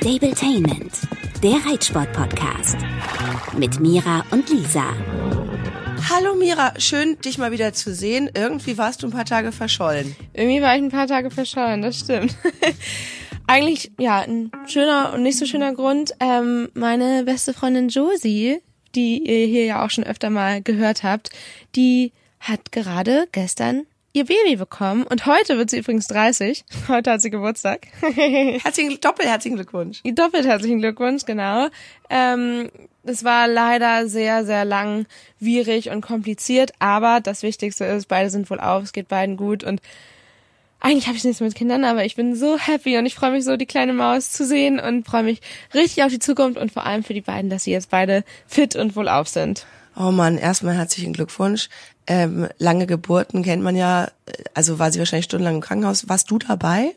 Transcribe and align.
Stabletainment, 0.00 0.92
der 1.42 1.56
Reitsport-Podcast. 1.66 2.78
Mit 3.58 3.80
Mira 3.80 4.24
und 4.30 4.48
Lisa. 4.48 4.94
Hallo 6.08 6.34
Mira, 6.36 6.72
schön 6.78 7.20
dich 7.20 7.36
mal 7.36 7.52
wieder 7.52 7.74
zu 7.74 7.94
sehen. 7.94 8.30
Irgendwie 8.34 8.78
warst 8.78 9.02
du 9.02 9.08
ein 9.08 9.12
paar 9.12 9.26
Tage 9.26 9.52
verschollen. 9.52 10.16
Irgendwie 10.32 10.62
war 10.62 10.74
ich 10.74 10.82
ein 10.82 10.90
paar 10.90 11.06
Tage 11.06 11.30
verschollen, 11.30 11.82
das 11.82 11.98
stimmt. 11.98 12.34
Eigentlich, 13.46 13.92
ja, 13.98 14.20
ein 14.20 14.50
schöner 14.66 15.12
und 15.12 15.22
nicht 15.22 15.36
so 15.36 15.44
schöner 15.44 15.74
Grund. 15.74 16.14
Ähm, 16.18 16.70
meine 16.72 17.24
beste 17.24 17.52
Freundin 17.52 17.90
Josie, 17.90 18.62
die 18.94 19.18
ihr 19.18 19.46
hier 19.48 19.66
ja 19.66 19.84
auch 19.84 19.90
schon 19.90 20.04
öfter 20.04 20.30
mal 20.30 20.62
gehört 20.62 21.02
habt, 21.02 21.28
die 21.76 22.12
hat 22.40 22.72
gerade 22.72 23.28
gestern 23.32 23.84
ihr 24.12 24.24
Baby 24.24 24.56
bekommen 24.56 25.04
und 25.04 25.26
heute 25.26 25.56
wird 25.56 25.70
sie 25.70 25.78
übrigens 25.78 26.08
30. 26.08 26.64
Heute 26.88 27.12
hat 27.12 27.22
sie 27.22 27.30
Geburtstag. 27.30 27.86
herzlichen, 28.00 29.00
doppelt 29.00 29.28
herzlichen 29.28 29.56
Glückwunsch. 29.56 30.02
Doppelt 30.04 30.46
herzlichen 30.46 30.80
Glückwunsch, 30.80 31.24
genau. 31.24 31.68
Ähm, 32.08 32.70
es 33.04 33.24
war 33.24 33.46
leider 33.46 34.08
sehr, 34.08 34.44
sehr 34.44 34.64
langwierig 34.64 35.90
und 35.90 36.00
kompliziert, 36.00 36.72
aber 36.80 37.20
das 37.20 37.42
Wichtigste 37.42 37.84
ist, 37.84 38.08
beide 38.08 38.30
sind 38.30 38.50
wohl 38.50 38.60
auf, 38.60 38.82
es 38.82 38.92
geht 38.92 39.08
beiden 39.08 39.36
gut 39.36 39.64
und 39.64 39.80
eigentlich 40.80 41.06
habe 41.06 41.16
ich 41.16 41.24
nichts 41.24 41.40
mit 41.40 41.54
Kindern, 41.54 41.84
aber 41.84 42.04
ich 42.04 42.16
bin 42.16 42.34
so 42.34 42.58
happy 42.58 42.96
und 42.96 43.04
ich 43.04 43.14
freue 43.14 43.32
mich 43.32 43.44
so, 43.44 43.56
die 43.56 43.66
kleine 43.66 43.92
Maus 43.92 44.32
zu 44.32 44.46
sehen 44.46 44.80
und 44.80 45.06
freue 45.06 45.22
mich 45.22 45.40
richtig 45.74 46.02
auf 46.02 46.10
die 46.10 46.18
Zukunft 46.18 46.58
und 46.58 46.72
vor 46.72 46.86
allem 46.86 47.04
für 47.04 47.12
die 47.12 47.20
beiden, 47.20 47.50
dass 47.50 47.64
sie 47.64 47.72
jetzt 47.72 47.90
beide 47.90 48.24
fit 48.46 48.76
und 48.76 48.96
wohlauf 48.96 49.28
sind. 49.28 49.66
Oh 50.02 50.12
Mann, 50.12 50.38
erstmal 50.38 50.76
herzlichen 50.76 51.12
Glückwunsch. 51.12 51.68
Ähm, 52.06 52.48
lange 52.56 52.86
Geburten 52.86 53.42
kennt 53.42 53.62
man 53.62 53.76
ja, 53.76 54.08
also 54.54 54.78
war 54.78 54.90
sie 54.90 54.98
wahrscheinlich 54.98 55.26
stundenlang 55.26 55.56
im 55.56 55.60
Krankenhaus. 55.60 56.08
Warst 56.08 56.30
du 56.30 56.38
dabei? 56.38 56.94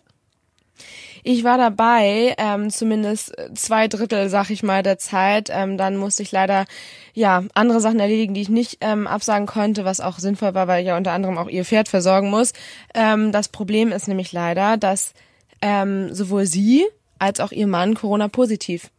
Ich 1.22 1.44
war 1.44 1.58
dabei, 1.58 2.34
ähm, 2.38 2.70
zumindest 2.70 3.36
zwei 3.56 3.90
Drittel, 3.90 4.30
sag 4.30 4.50
ich 4.52 4.64
mal, 4.64 4.84
der 4.84 5.00
Zeit. 5.00 5.50
Ähm, 5.52 5.78
dann 5.78 5.98
musste 5.98 6.24
ich 6.24 6.32
leider 6.32 6.66
ja 7.14 7.44
andere 7.54 7.82
Sachen 7.82 8.00
erledigen, 8.00 8.36
die 8.36 8.42
ich 8.42 8.50
nicht 8.50 8.78
ähm, 8.80 9.06
absagen 9.06 9.48
konnte, 9.48 9.84
was 9.84 10.00
auch 10.00 10.18
sinnvoll 10.18 10.54
war, 10.54 10.70
weil 10.70 10.80
ich 10.80 10.88
ja 10.88 10.96
unter 10.96 11.12
anderem 11.12 11.38
auch 11.38 11.50
ihr 11.50 11.66
Pferd 11.66 11.90
versorgen 11.90 12.30
muss. 12.30 12.54
Ähm, 12.94 13.34
das 13.34 13.50
Problem 13.50 13.92
ist 13.92 14.08
nämlich 14.08 14.32
leider, 14.32 14.78
dass 14.78 15.14
ähm, 15.62 16.14
sowohl 16.14 16.46
sie 16.46 16.86
als 17.20 17.42
auch 17.42 17.52
ihr 17.52 17.68
Mann 17.68 17.96
Corona 17.96 18.30
positiv 18.30 18.92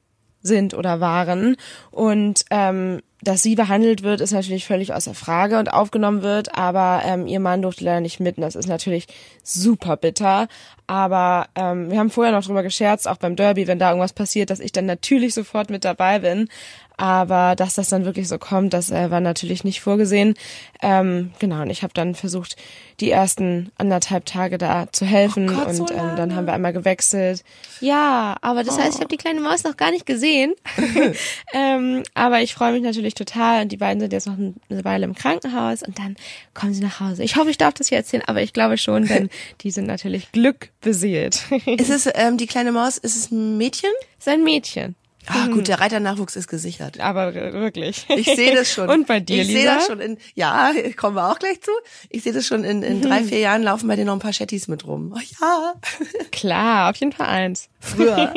sind 0.42 0.74
oder 0.74 1.00
waren 1.00 1.56
und 1.91 2.44
ähm, 2.50 3.00
dass 3.25 3.42
sie 3.42 3.55
behandelt 3.55 4.03
wird, 4.03 4.20
ist 4.20 4.33
natürlich 4.33 4.67
völlig 4.67 4.92
außer 4.92 5.14
Frage 5.14 5.58
und 5.58 5.72
aufgenommen 5.72 6.22
wird, 6.22 6.56
aber 6.56 7.03
ähm, 7.05 7.27
ihr 7.27 7.41
Mann 7.41 7.62
durfte 7.62 7.84
leider 7.84 8.00
nicht 8.00 8.20
mit 8.20 8.34
das 8.36 8.56
ist 8.56 8.69
natürlich 8.69 9.06
super 9.42 9.97
bitter. 9.97 10.48
Aber 10.86 11.47
ähm, 11.55 11.91
wir 11.91 11.98
haben 11.98 12.11
vorher 12.11 12.33
noch 12.33 12.45
drüber 12.45 12.62
gescherzt, 12.62 13.08
auch 13.08 13.17
beim 13.17 13.36
Derby, 13.36 13.67
wenn 13.67 13.78
da 13.78 13.89
irgendwas 13.89 14.12
passiert, 14.12 14.50
dass 14.50 14.61
ich 14.61 14.72
dann 14.72 14.84
natürlich 14.86 15.33
sofort 15.33 15.70
mit 15.70 15.84
dabei 15.84 16.19
bin. 16.19 16.48
Aber 16.96 17.56
dass 17.56 17.74
das 17.74 17.88
dann 17.88 18.04
wirklich 18.04 18.28
so 18.28 18.38
kommt, 18.38 18.72
das 18.72 18.90
äh, 18.90 19.10
war 19.10 19.20
natürlich 19.20 19.64
nicht 19.64 19.80
vorgesehen. 19.80 20.34
Ähm, 20.80 21.32
genau, 21.40 21.62
und 21.62 21.70
ich 21.70 21.82
habe 21.82 21.92
dann 21.92 22.14
versucht, 22.14 22.56
die 23.00 23.10
ersten 23.10 23.72
anderthalb 23.78 24.26
Tage 24.26 24.58
da 24.58 24.86
zu 24.92 25.04
helfen. 25.04 25.50
Oh 25.50 25.54
Gott, 25.54 25.66
und 25.66 25.74
so 25.74 25.86
ähm, 25.90 26.14
dann 26.16 26.36
haben 26.36 26.46
wir 26.46 26.52
einmal 26.52 26.72
gewechselt. 26.72 27.42
Ja, 27.80 28.36
aber 28.42 28.62
das 28.62 28.78
heißt, 28.78 28.94
ich 28.94 29.00
habe 29.00 29.08
die 29.08 29.16
kleine 29.16 29.40
Maus 29.40 29.64
noch 29.64 29.76
gar 29.76 29.90
nicht 29.90 30.06
gesehen. 30.06 30.54
ähm, 31.52 32.04
aber 32.14 32.42
ich 32.42 32.54
freue 32.54 32.72
mich 32.72 32.82
natürlich 32.82 33.14
total. 33.14 33.62
Und 33.62 33.72
die 33.72 33.76
beiden 33.76 33.98
sind 33.98 34.12
jetzt 34.12 34.26
noch 34.26 34.38
eine 34.38 34.84
Weile 34.84 35.04
im 35.04 35.14
Krankenhaus 35.14 35.82
und 35.82 35.98
dann 35.98 36.16
kommen 36.54 36.74
sie 36.74 36.82
nach 36.82 37.00
Hause. 37.00 37.24
Ich 37.24 37.34
hoffe, 37.34 37.50
ich 37.50 37.58
darf 37.58 37.74
das 37.74 37.88
hier 37.88 37.98
erzählen, 37.98 38.22
aber 38.26 38.42
ich 38.42 38.52
glaube 38.52 38.78
schon, 38.78 39.06
denn 39.06 39.30
die 39.62 39.72
sind 39.72 39.86
natürlich 39.86 40.30
Glück 40.30 40.70
beseelt. 40.80 41.42
ist 41.66 41.90
es 41.90 42.08
ähm, 42.14 42.38
die 42.38 42.46
kleine 42.46 42.70
Maus, 42.70 42.98
ist 42.98 43.16
es 43.16 43.32
ein 43.32 43.58
Mädchen? 43.58 43.90
Sein 44.18 44.44
Mädchen. 44.44 44.94
Ah, 45.27 45.47
gut, 45.47 45.69
der 45.69 45.80
Reiternachwuchs 45.80 46.36
ist 46.36 46.48
gesichert. 46.48 47.00
Aber 47.00 47.34
wirklich. 47.34 48.06
Ich 48.08 48.27
sehe 48.27 48.55
das 48.55 48.72
schon. 48.72 48.89
Und 48.90 49.07
bei 49.07 49.20
dir, 49.20 49.42
Ich 49.42 49.48
sehe 49.48 49.64
das 49.64 49.86
schon 49.86 50.01
in, 50.01 50.18
ja, 50.35 50.73
kommen 50.96 51.17
wir 51.17 51.30
auch 51.30 51.39
gleich 51.39 51.61
zu. 51.62 51.70
Ich 52.11 52.23
sehe 52.23 52.33
das 52.33 52.46
schon 52.46 52.64
in, 52.64 52.83
in 52.83 53.01
drei, 53.02 53.24
vier 53.24 53.39
Jahren 53.39 53.63
laufen 53.63 53.89
bei 53.89 53.96
dir 53.96 54.05
noch 54.05 54.14
ein 54.14 54.18
paar 54.18 54.33
Chattis 54.33 54.68
mit 54.68 54.86
rum. 54.86 55.14
Oh 55.17 55.20
ja. 55.40 55.74
Klar, 56.33 56.90
auf 56.90 56.96
jeden 56.96 57.13
Fall 57.13 57.27
eins. 57.29 57.68
Früher. 57.80 58.33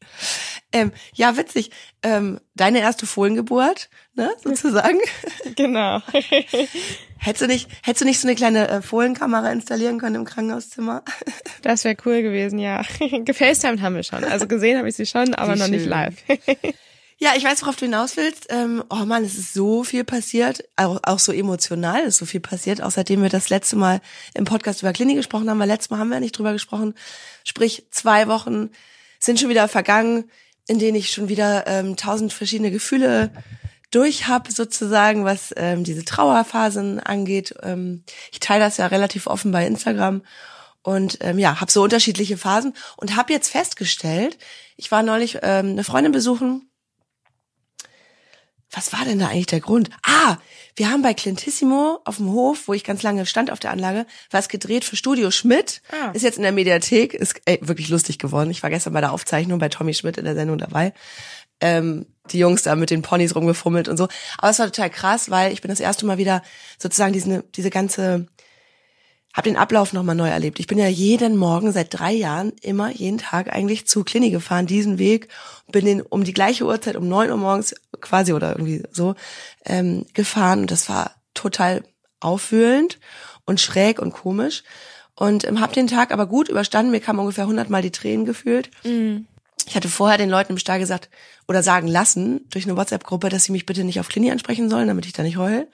ähm, 0.72 0.92
ja, 1.14 1.36
witzig. 1.36 1.70
Ähm, 2.02 2.40
deine 2.54 2.80
erste 2.80 3.06
Fohlengeburt, 3.06 3.90
ne, 4.14 4.30
sozusagen. 4.42 5.00
Genau. 5.56 6.00
Hättest 7.20 7.42
du 7.42 7.46
nicht, 7.46 7.68
hättest 7.82 8.00
du 8.00 8.04
nicht 8.04 8.20
so 8.20 8.26
eine 8.26 8.34
kleine 8.34 8.68
äh, 8.68 8.82
Fohlenkamera 8.82 9.50
installieren 9.52 9.98
können 9.98 10.16
im 10.16 10.24
Krankenhauszimmer? 10.24 11.02
Das 11.62 11.84
wäre 11.84 11.94
cool 12.06 12.22
gewesen, 12.22 12.58
ja. 12.58 12.82
Gefacetimed 13.24 13.82
haben 13.82 13.94
wir 13.94 14.02
schon. 14.02 14.24
Also 14.24 14.46
gesehen 14.46 14.78
habe 14.78 14.88
ich 14.88 14.96
sie 14.96 15.04
schon, 15.04 15.34
aber 15.34 15.54
Wie 15.54 15.58
noch 15.58 15.68
nicht 15.68 15.82
schön. 15.82 15.90
live. 15.90 16.14
Ja, 17.22 17.32
ich 17.36 17.44
weiß, 17.44 17.60
worauf 17.60 17.76
du 17.76 17.84
hinaus 17.84 18.16
willst. 18.16 18.46
Ähm, 18.48 18.82
oh 18.88 19.04
Mann, 19.04 19.22
es 19.24 19.36
ist 19.36 19.52
so 19.52 19.84
viel 19.84 20.04
passiert, 20.04 20.64
auch, 20.76 21.00
auch 21.02 21.18
so 21.18 21.32
emotional 21.32 22.04
ist 22.04 22.16
so 22.16 22.24
viel 22.24 22.40
passiert, 22.40 22.80
auch 22.80 22.90
seitdem 22.90 23.20
wir 23.20 23.28
das 23.28 23.50
letzte 23.50 23.76
Mal 23.76 24.00
im 24.32 24.46
Podcast 24.46 24.80
über 24.80 24.94
Klinik 24.94 25.16
gesprochen 25.16 25.50
haben, 25.50 25.58
weil 25.58 25.68
letztes 25.68 25.90
Mal 25.90 25.98
haben 25.98 26.08
wir 26.08 26.18
nicht 26.18 26.38
drüber 26.38 26.54
gesprochen. 26.54 26.94
Sprich, 27.44 27.84
zwei 27.90 28.26
Wochen 28.26 28.70
sind 29.18 29.38
schon 29.38 29.50
wieder 29.50 29.68
vergangen, 29.68 30.30
in 30.66 30.78
denen 30.78 30.96
ich 30.96 31.12
schon 31.12 31.28
wieder 31.28 31.66
ähm, 31.66 31.96
tausend 31.96 32.32
verschiedene 32.32 32.70
Gefühle 32.70 33.30
durch 33.90 34.28
hab 34.28 34.48
sozusagen, 34.48 35.24
was 35.24 35.52
ähm, 35.56 35.84
diese 35.84 36.04
Trauerphasen 36.04 37.00
angeht. 37.00 37.54
Ähm, 37.62 38.04
ich 38.32 38.40
teile 38.40 38.64
das 38.64 38.76
ja 38.76 38.86
relativ 38.86 39.26
offen 39.26 39.52
bei 39.52 39.66
Instagram 39.66 40.22
und 40.82 41.18
ähm, 41.20 41.38
ja, 41.38 41.60
habe 41.60 41.70
so 41.70 41.82
unterschiedliche 41.82 42.36
Phasen 42.36 42.74
und 42.96 43.16
habe 43.16 43.32
jetzt 43.32 43.50
festgestellt, 43.50 44.38
ich 44.76 44.90
war 44.90 45.02
neulich 45.02 45.38
ähm, 45.42 45.70
eine 45.70 45.84
Freundin 45.84 46.12
besuchen 46.12 46.70
was 48.70 48.92
war 48.92 49.04
denn 49.04 49.18
da 49.18 49.28
eigentlich 49.28 49.46
der 49.46 49.60
Grund? 49.60 49.90
Ah, 50.02 50.36
wir 50.76 50.90
haben 50.90 51.02
bei 51.02 51.12
Clintissimo 51.12 52.00
auf 52.04 52.16
dem 52.16 52.30
Hof, 52.30 52.68
wo 52.68 52.72
ich 52.72 52.84
ganz 52.84 53.02
lange 53.02 53.26
stand 53.26 53.50
auf 53.50 53.58
der 53.58 53.72
Anlage, 53.72 54.06
was 54.30 54.48
gedreht 54.48 54.84
für 54.84 54.94
Studio 54.94 55.32
Schmidt. 55.32 55.82
Ah. 55.90 56.12
Ist 56.12 56.22
jetzt 56.22 56.36
in 56.36 56.44
der 56.44 56.52
Mediathek, 56.52 57.14
ist 57.14 57.40
ey, 57.46 57.58
wirklich 57.62 57.88
lustig 57.88 58.18
geworden. 58.18 58.50
Ich 58.50 58.62
war 58.62 58.70
gestern 58.70 58.92
bei 58.92 59.00
der 59.00 59.12
Aufzeichnung 59.12 59.58
bei 59.58 59.68
Tommy 59.68 59.92
Schmidt 59.92 60.18
in 60.18 60.24
der 60.24 60.34
Sendung 60.34 60.58
dabei. 60.58 60.94
Ähm, 61.60 62.06
die 62.30 62.38
Jungs 62.38 62.62
da 62.62 62.76
mit 62.76 62.90
den 62.90 63.02
Ponys 63.02 63.34
rumgefummelt 63.34 63.88
und 63.88 63.96
so. 63.96 64.08
Aber 64.38 64.50
es 64.50 64.58
war 64.58 64.66
total 64.66 64.90
krass, 64.90 65.30
weil 65.30 65.52
ich 65.52 65.62
bin 65.62 65.68
das 65.68 65.80
erste 65.80 66.06
Mal 66.06 66.18
wieder 66.18 66.42
sozusagen 66.78 67.12
diese, 67.12 67.42
diese 67.54 67.70
ganze 67.70 68.26
habe 69.32 69.48
den 69.48 69.56
Ablauf 69.56 69.92
nochmal 69.92 70.16
neu 70.16 70.28
erlebt. 70.28 70.58
Ich 70.58 70.66
bin 70.66 70.78
ja 70.78 70.88
jeden 70.88 71.36
Morgen 71.36 71.70
seit 71.72 71.96
drei 71.96 72.12
Jahren 72.12 72.52
immer 72.62 72.90
jeden 72.90 73.18
Tag 73.18 73.52
eigentlich 73.52 73.86
zu 73.86 74.02
Klinik 74.02 74.32
gefahren, 74.32 74.66
diesen 74.66 74.98
Weg, 74.98 75.28
bin 75.70 75.84
den 75.84 76.02
um 76.02 76.24
die 76.24 76.32
gleiche 76.32 76.64
Uhrzeit, 76.64 76.96
um 76.96 77.08
neun 77.08 77.30
Uhr 77.30 77.36
morgens 77.36 77.74
quasi 78.00 78.32
oder 78.32 78.50
irgendwie 78.50 78.82
so, 78.90 79.14
ähm, 79.64 80.04
gefahren. 80.14 80.62
Und 80.62 80.70
das 80.72 80.88
war 80.88 81.14
total 81.34 81.84
aufwühlend 82.18 82.98
und 83.44 83.60
schräg 83.60 84.00
und 84.00 84.12
komisch. 84.12 84.64
Und 85.14 85.46
ähm, 85.46 85.60
habe 85.60 85.74
den 85.74 85.86
Tag 85.86 86.12
aber 86.12 86.26
gut 86.26 86.48
überstanden. 86.48 86.90
Mir 86.90 87.00
kamen 87.00 87.20
ungefähr 87.20 87.46
hundertmal 87.46 87.82
die 87.82 87.92
Tränen 87.92 88.24
gefühlt. 88.24 88.70
Ich 89.68 89.76
hatte 89.76 89.88
vorher 89.88 90.18
den 90.18 90.30
Leuten 90.30 90.52
im 90.52 90.58
Stall 90.58 90.78
gesagt 90.78 91.10
oder 91.48 91.62
sagen 91.62 91.88
lassen 91.88 92.46
durch 92.50 92.64
eine 92.64 92.76
WhatsApp-Gruppe, 92.76 93.28
dass 93.28 93.44
sie 93.44 93.52
mich 93.52 93.66
bitte 93.66 93.84
nicht 93.84 94.00
auf 94.00 94.08
Klinik 94.08 94.32
ansprechen 94.32 94.70
sollen, 94.70 94.88
damit 94.88 95.06
ich 95.06 95.12
da 95.12 95.22
nicht 95.22 95.36
heul. 95.36 95.68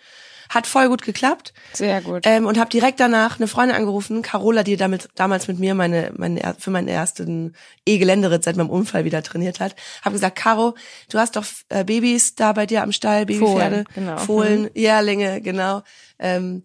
Hat 0.49 0.67
voll 0.67 0.89
gut 0.89 1.03
geklappt. 1.03 1.53
Sehr 1.73 2.01
gut. 2.01 2.23
Ähm, 2.25 2.47
und 2.47 2.59
habe 2.59 2.71
direkt 2.71 3.01
danach 3.01 3.39
eine 3.39 3.49
Freundin 3.49 3.77
angerufen, 3.77 4.23
Carola, 4.23 4.63
die 4.63 4.77
damit 4.77 5.09
damals 5.17 5.49
mit 5.49 5.59
mir 5.59 5.75
meine, 5.75 6.13
meine 6.17 6.55
für 6.59 6.71
meinen 6.71 6.89
ersten 6.89 7.55
E-Geländeritt 7.85 8.45
seit 8.45 8.57
meinem 8.57 8.71
Unfall 8.71 9.05
wieder 9.05 9.23
trainiert 9.23 9.59
hat. 9.59 9.75
Habe 10.03 10.15
gesagt, 10.15 10.37
Caro, 10.37 10.77
du 11.11 11.19
hast 11.19 11.37
doch 11.37 11.45
äh, 11.69 11.85
Babys 11.85 12.37
da 12.37 12.53
bei 12.53 12.67
dir 12.67 12.83
am 12.83 12.93
Stall, 12.93 13.27
Babypferde, 13.27 13.85
Fohlen, 13.85 13.87
genau. 13.95 14.19
Fohlen, 14.19 14.71
Jährlinge, 14.75 15.41
genau. 15.41 15.83
Ähm, 16.19 16.63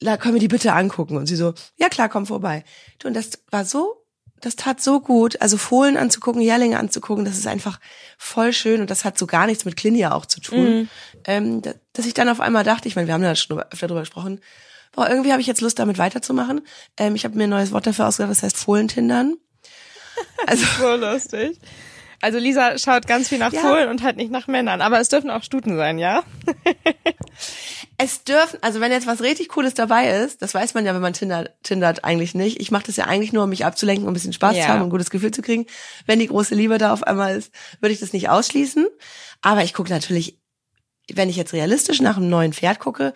la, 0.00 0.16
können 0.16 0.34
wir 0.34 0.40
die 0.40 0.48
bitte 0.48 0.74
angucken? 0.74 1.16
Und 1.16 1.26
sie 1.26 1.36
so, 1.36 1.54
ja 1.76 1.88
klar, 1.88 2.08
komm 2.08 2.26
vorbei. 2.26 2.64
Du, 2.98 3.08
und 3.08 3.14
das 3.14 3.30
war 3.50 3.64
so, 3.64 4.04
das 4.40 4.56
tat 4.56 4.80
so 4.80 5.00
gut, 5.00 5.40
also 5.40 5.56
Fohlen 5.56 5.96
anzugucken, 5.96 6.40
Jährlinge 6.42 6.78
anzugucken, 6.78 7.24
das 7.24 7.36
ist 7.38 7.46
einfach 7.46 7.80
voll 8.18 8.52
schön 8.52 8.80
und 8.80 8.90
das 8.90 9.04
hat 9.04 9.18
so 9.18 9.26
gar 9.26 9.46
nichts 9.46 9.64
mit 9.64 9.76
Klinia 9.76 10.12
auch 10.12 10.26
zu 10.26 10.40
tun. 10.40 10.88
Ähm, 11.24 11.62
da- 11.62 11.74
dass 11.92 12.06
ich 12.06 12.14
dann 12.14 12.28
auf 12.28 12.40
einmal 12.40 12.64
dachte, 12.64 12.88
ich 12.88 12.96
meine, 12.96 13.06
wir 13.08 13.14
haben 13.14 13.22
da 13.22 13.34
schon 13.34 13.58
öfter 13.60 13.86
drüber 13.88 14.00
gesprochen, 14.00 14.40
boah, 14.92 15.08
irgendwie 15.08 15.32
habe 15.32 15.40
ich 15.40 15.46
jetzt 15.46 15.60
Lust, 15.60 15.78
damit 15.78 15.98
weiterzumachen. 15.98 16.60
Ähm, 16.96 17.14
ich 17.14 17.24
habe 17.24 17.36
mir 17.36 17.44
ein 17.44 17.50
neues 17.50 17.72
Wort 17.72 17.86
dafür 17.86 18.06
ausgedacht, 18.06 18.30
das 18.30 18.42
heißt 18.42 18.56
Fohlentindern. 18.56 19.36
Also 20.46 20.64
so 20.80 20.96
lustig. 20.96 21.58
Also 22.20 22.38
Lisa 22.38 22.76
schaut 22.78 23.06
ganz 23.06 23.28
viel 23.28 23.38
nach 23.38 23.52
Ja. 23.52 23.60
Fohlen 23.60 23.88
und 23.88 24.02
halt 24.02 24.16
nicht 24.16 24.30
nach 24.30 24.46
Männern. 24.48 24.80
Aber 24.80 24.98
es 25.00 25.08
dürfen 25.08 25.30
auch 25.30 25.42
Stuten 25.42 25.76
sein, 25.76 25.98
ja? 25.98 26.22
Es 28.00 28.22
dürfen, 28.22 28.58
also 28.62 28.80
wenn 28.80 28.92
jetzt 28.92 29.08
was 29.08 29.22
richtig 29.22 29.48
Cooles 29.48 29.74
dabei 29.74 30.08
ist, 30.22 30.40
das 30.40 30.54
weiß 30.54 30.74
man 30.74 30.86
ja, 30.86 30.94
wenn 30.94 31.00
man 31.02 31.14
tindert, 31.14 31.52
tindert 31.64 32.04
eigentlich 32.04 32.32
nicht. 32.32 32.60
Ich 32.60 32.70
mache 32.70 32.84
das 32.84 32.94
ja 32.96 33.06
eigentlich 33.06 33.32
nur, 33.32 33.42
um 33.42 33.50
mich 33.50 33.64
abzulenken, 33.64 34.04
um 34.06 34.10
ein 34.10 34.14
bisschen 34.14 34.32
Spaß 34.32 34.56
Ja. 34.56 34.62
zu 34.62 34.68
haben 34.68 34.80
und 34.82 34.86
ein 34.86 34.90
gutes 34.90 35.10
Gefühl 35.10 35.32
zu 35.32 35.42
kriegen. 35.42 35.66
Wenn 36.06 36.20
die 36.20 36.28
große 36.28 36.54
Liebe 36.54 36.78
da 36.78 36.92
auf 36.92 37.02
einmal 37.02 37.36
ist, 37.36 37.52
würde 37.80 37.92
ich 37.92 37.98
das 37.98 38.12
nicht 38.12 38.28
ausschließen. 38.28 38.86
Aber 39.42 39.64
ich 39.64 39.74
gucke 39.74 39.90
natürlich, 39.90 40.38
wenn 41.12 41.28
ich 41.28 41.34
jetzt 41.36 41.52
realistisch 41.52 42.00
nach 42.00 42.16
einem 42.18 42.28
neuen 42.28 42.52
Pferd 42.52 42.78
gucke, 42.78 43.14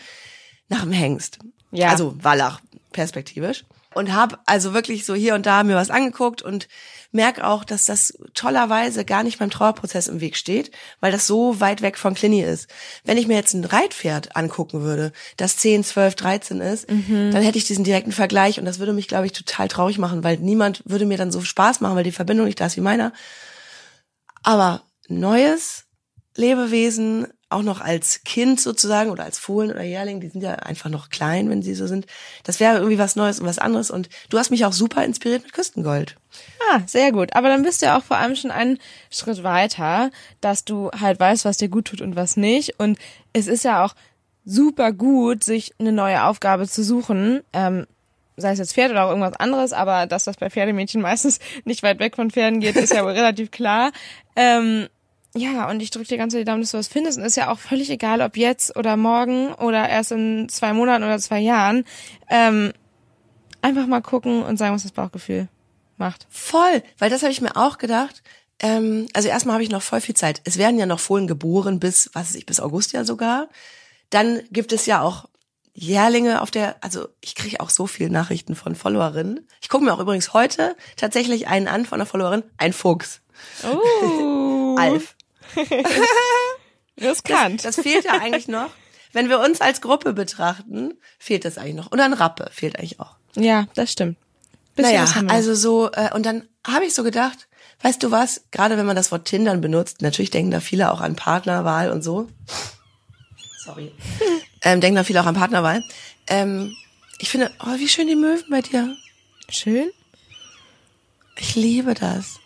nach 0.69 0.83
einem 0.83 0.93
Hengst. 0.93 1.39
Ja. 1.71 1.91
Also 1.91 2.17
Wallach, 2.23 2.61
perspektivisch. 2.93 3.65
Und 3.95 4.13
habe 4.13 4.39
also 4.47 4.75
wirklich 4.75 5.05
so 5.05 5.15
hier 5.15 5.35
und 5.35 5.47
da 5.47 5.63
mir 5.65 5.77
was 5.77 5.91
angeguckt 5.91 6.43
und 6.43 6.69
merke 7.13 7.47
auch, 7.47 7.65
dass 7.65 7.85
das 7.85 8.19
tollerweise 8.35 9.05
gar 9.05 9.23
nicht 9.23 9.39
beim 9.39 9.51
Trauerprozess 9.51 10.09
im 10.09 10.21
Weg 10.21 10.37
steht, 10.37 10.71
weil 11.01 11.13
das 11.13 11.27
so 11.27 11.61
weit 11.61 11.83
weg 11.83 11.99
von 11.99 12.15
Clini 12.15 12.43
ist. 12.43 12.69
Wenn 13.05 13.19
ich 13.19 13.29
mir 13.29 13.37
jetzt 13.37 13.55
ein 13.55 13.65
Reitpferd 13.65 14.35
angucken 14.35 14.83
würde, 14.83 15.13
das 15.37 15.57
10, 15.59 15.85
12, 15.85 16.15
13 16.15 16.61
ist, 16.61 16.91
mhm. 16.91 17.31
dann 17.31 17.43
hätte 17.43 17.59
ich 17.59 17.67
diesen 17.67 17.85
direkten 17.85 18.13
Vergleich 18.13 18.59
und 18.59 18.65
das 18.65 18.79
würde 18.79 18.95
mich, 18.95 19.09
glaube 19.09 19.27
ich, 19.27 19.33
total 19.33 19.69
traurig 19.69 19.99
machen, 19.99 20.25
weil 20.25 20.39
niemand 20.39 20.83
würde 20.87 21.07
mir 21.07 21.19
dann 21.19 21.33
so 21.33 21.43
Spaß 21.43 21.81
machen, 21.81 21.97
weil 21.97 22.05
die 22.05 22.13
Verbindung 22.13 22.47
nicht 22.47 22.61
da 22.61 22.67
ist 22.67 22.77
wie 22.77 22.81
meiner. 22.81 23.13
Aber 24.43 24.83
neues 25.09 25.85
Lebewesen 26.35 27.29
auch 27.53 27.63
noch 27.63 27.81
als 27.81 28.25
Kind 28.25 28.61
sozusagen 28.61 29.11
oder 29.11 29.25
als 29.25 29.39
Fohlen 29.39 29.71
oder 29.71 29.83
Jährling, 29.83 30.21
die 30.21 30.29
sind 30.29 30.43
ja 30.43 30.55
einfach 30.55 30.91
noch 30.91 31.11
klein, 31.11 31.49
wenn 31.51 31.63
sie 31.63 31.75
so 31.75 31.87
sind. 31.87 32.07
Das 32.45 32.61
wäre 32.61 32.77
irgendwie 32.77 32.99
was 32.99 33.17
Neues 33.17 33.41
und 33.41 33.47
was 33.47 33.59
anderes. 33.59 33.91
Und 33.91 34.09
du 34.31 34.39
hast 34.39 34.51
mich 34.51 34.65
auch 34.65 34.73
super 34.73 35.05
inspiriert 35.05 35.43
mit 35.43 35.53
Küstengold. 35.53 36.17
Ah, 36.71 36.81
sehr 36.87 37.13
gut. 37.13 37.35
Aber 37.35 37.49
dann 37.49 37.63
bist 37.63 37.83
du 37.83 37.87
ja 37.87 37.99
auch 37.99 38.05
vor 38.05 38.17
allem 38.17 38.37
schon 38.37 38.51
einen 38.51 38.79
Schritt 39.11 39.43
weiter, 39.43 40.11
dass 40.41 40.65
du 40.65 40.91
halt 40.91 41.21
weißt, 41.21 41.45
was 41.45 41.59
dir 41.59 41.69
gut 41.69 41.87
tut 41.87 42.01
und 42.01 42.17
was 42.17 42.37
nicht. 42.37 42.79
Und 42.79 42.99
es 43.33 43.47
ist 43.47 43.65
ja 43.65 43.85
auch 43.85 43.95
super 44.45 44.93
gut, 44.93 45.45
sich 45.45 45.73
eine 45.79 45.93
neue 45.93 46.25
Aufgabe 46.25 46.67
zu 46.69 46.83
suchen. 46.83 47.43
Ähm, 47.53 47.87
sei 48.37 48.53
es 48.53 48.59
jetzt 48.59 48.75
Pferd 48.75 48.91
oder 48.91 49.05
auch 49.05 49.11
irgendwas 49.11 49.39
anderes, 49.39 49.73
aber 49.73 50.07
dass 50.07 50.25
das 50.25 50.37
bei 50.37 50.51
Pferdemädchen 50.51 51.01
meistens 51.03 51.39
nicht 51.65 51.83
weit 51.83 51.99
weg 51.99 52.17
von 52.17 52.31
Pferden 52.31 52.61
geht, 52.61 52.77
ist 52.77 52.93
ja 52.93 53.05
wohl 53.05 53.13
relativ 53.13 53.51
klar. 53.51 53.93
Ähm, 54.37 54.89
ja, 55.35 55.71
und 55.71 55.81
ich 55.81 55.91
drücke 55.91 56.09
dir 56.09 56.19
ganz 56.19 56.35
die 56.35 56.45
Daumen, 56.45 56.61
dass 56.61 56.73
du 56.73 56.79
was 56.79 56.89
findest. 56.89 57.19
Und 57.19 57.25
ist 57.25 57.37
ja 57.37 57.51
auch 57.51 57.59
völlig 57.59 57.89
egal, 57.91 58.21
ob 58.21 58.37
jetzt 58.37 58.77
oder 58.77 58.97
morgen 58.97 59.53
oder 59.55 59.89
erst 59.89 60.13
in 60.13 60.49
zwei 60.49 60.73
Monaten 60.73 61.05
oder 61.05 61.19
zwei 61.19 61.41
Jahren. 61.41 61.85
Ähm, 62.29 62.73
einfach 63.63 63.87
mal 63.87 64.03
gucken 64.03 64.43
und 64.43 64.59
sagen, 64.59 64.75
was 64.75 64.83
das 64.83 64.93
Bauchgefühl 64.93 65.49
macht. 65.97 66.27
Voll, 66.29 66.83
weil 66.99 67.11
das 67.11 67.23
habe 67.23 67.33
ich 67.33 67.41
mir 67.41 67.57
auch 67.57 67.79
gedacht. 67.79 68.23
Ähm, 68.59 69.07
also 69.15 69.29
erstmal 69.29 69.55
habe 69.55 69.65
ich 69.65 69.71
noch 69.71 69.83
voll 69.83 70.01
viel 70.01 70.15
Zeit. 70.15 70.43
Es 70.45 70.59
werden 70.59 70.79
ja 70.79 70.87
noch 70.87 71.01
Fohlen 71.01 71.27
geboren 71.27 71.81
bis, 71.81 72.11
was 72.13 72.29
weiß 72.29 72.35
ich, 72.35 72.47
bis 72.47 72.61
August 72.61 72.93
ja 72.93 73.05
sogar. 73.05 73.49
Dann 74.11 74.43
gibt 74.51 74.73
es 74.73 74.85
ja 74.85 75.01
auch 75.01 75.29
Jährlinge 75.75 76.43
auf 76.43 76.51
der, 76.51 76.77
also 76.83 77.09
ich 77.23 77.35
kriege 77.35 77.61
auch 77.61 77.71
so 77.71 77.87
viele 77.87 78.11
Nachrichten 78.11 78.55
von 78.55 78.75
Followerinnen. 78.75 79.49
Ich 79.63 79.71
gucke 79.71 79.85
mir 79.85 79.95
auch 79.95 80.01
übrigens 80.01 80.35
heute 80.35 80.77
tatsächlich 80.97 81.49
einen 81.49 81.67
an 81.69 81.87
von 81.87 81.97
einer 81.97 82.07
Followerin, 82.07 82.43
ein 82.59 82.75
Fuchs. 82.75 83.23
Oh. 83.65 84.77
Alf. 84.79 85.17
Riskant. 87.01 87.65
Das, 87.65 87.77
das 87.77 87.85
fehlt 87.85 88.05
ja 88.05 88.13
eigentlich 88.13 88.49
noch. 88.49 88.71
Wenn 89.13 89.29
wir 89.29 89.41
uns 89.41 89.61
als 89.61 89.81
Gruppe 89.81 90.13
betrachten, 90.13 90.95
fehlt 91.19 91.45
das 91.45 91.59
eigentlich 91.59 91.75
noch. 91.75 91.93
Und 91.93 92.01
ein 92.01 92.13
Rappe 92.13 92.49
fehlt 92.53 92.79
eigentlich 92.79 93.01
auch. 93.01 93.17
Ja, 93.35 93.67
das 93.75 93.93
stimmt. 93.93 94.17
Bisschen 94.75 94.95
naja, 94.95 95.25
also 95.29 95.55
so, 95.55 95.91
äh, 95.93 96.15
und 96.15 96.25
dann 96.25 96.49
habe 96.67 96.87
ich 96.87 96.95
so 96.95 97.03
gedacht, 97.03 97.49
weißt 97.83 98.03
du 98.03 98.11
was, 98.11 98.43
gerade 98.53 98.79
wenn 98.79 98.87
man 98.87 98.97
das 98.97 99.13
Wort 99.13 99.27
Tindern 99.27 99.61
benutzt, 99.61 100.01
natürlich 100.01 100.31
denken 100.31 100.51
da 100.51 100.61
viele 100.61 100.93
auch 100.93 101.01
an 101.01 101.15
Partnerwahl 101.15 101.91
und 101.91 102.03
so. 102.03 102.29
Sorry. 103.65 103.93
ähm, 104.63 104.81
denken 104.81 104.97
da 104.97 105.05
viele 105.05 105.21
auch 105.21 105.27
an 105.27 105.35
Partnerwahl. 105.35 105.85
Ähm, 106.27 106.75
ich 107.19 107.29
finde, 107.29 107.51
oh, 107.61 107.79
wie 107.79 107.89
schön 107.89 108.07
die 108.07 108.17
Möwen 108.17 108.45
bei 108.51 108.63
dir. 108.63 108.97
Schön? 109.49 109.91
Ich 111.37 111.55
liebe 111.55 111.95
das. 111.95 112.41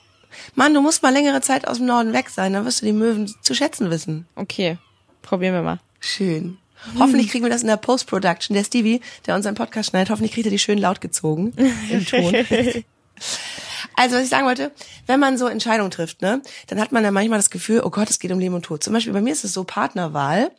Mann, 0.55 0.75
du 0.75 0.81
musst 0.81 1.03
mal 1.03 1.12
längere 1.12 1.41
Zeit 1.41 1.67
aus 1.67 1.79
dem 1.79 1.87
Norden 1.87 2.12
weg 2.12 2.31
sein, 2.31 2.53
dann 2.53 2.65
wirst 2.65 2.83
du 2.83 2.87
die 2.87 2.93
Möwen 2.93 3.33
zu 3.43 3.55
schätzen 3.55 3.91
wissen. 3.91 4.27
Okay, 4.35 4.79
probieren 5.23 5.55
wir 5.55 5.62
mal. 5.62 5.81
Schön. 6.00 6.59
Hm. 6.93 7.00
Hoffentlich 7.00 7.31
kriegen 7.31 7.44
wir 7.44 7.50
das 7.50 7.62
in 7.62 7.69
der 7.69 7.77
Post-Production. 7.77 8.55
Der 8.55 8.65
Stevie, 8.65 9.00
der 9.27 9.35
unseren 9.35 9.55
Podcast 9.55 9.91
schneidet, 9.91 10.11
hoffentlich 10.11 10.33
kriegt 10.33 10.47
er 10.47 10.50
die 10.50 10.59
schön 10.59 10.79
laut 10.79 11.00
gezogen 11.00 11.53
im 11.91 12.05
Ton. 12.05 12.35
Also, 13.94 14.17
was 14.17 14.25
ich 14.25 14.29
sagen 14.29 14.47
wollte, 14.47 14.73
wenn 15.06 15.21
man 15.21 15.38
so 15.38 15.47
Entscheidungen 15.47 15.91
trifft, 15.91 16.21
ne, 16.21 16.43
dann 16.67 16.81
hat 16.81 16.93
man 16.93 17.03
ja 17.03 17.11
manchmal 17.11 17.38
das 17.38 17.50
Gefühl, 17.50 17.81
oh 17.83 17.91
Gott, 17.91 18.11
es 18.11 18.19
geht 18.19 18.31
um 18.31 18.38
Leben 18.38 18.55
und 18.55 18.65
Tod. 18.65 18.83
Zum 18.83 18.93
Beispiel 18.93 19.12
bei 19.12 19.23
mir 19.23 19.33
ist 19.33 19.44
es 19.44 19.55
so 19.55 19.65
Partnerwahl. 19.65 20.50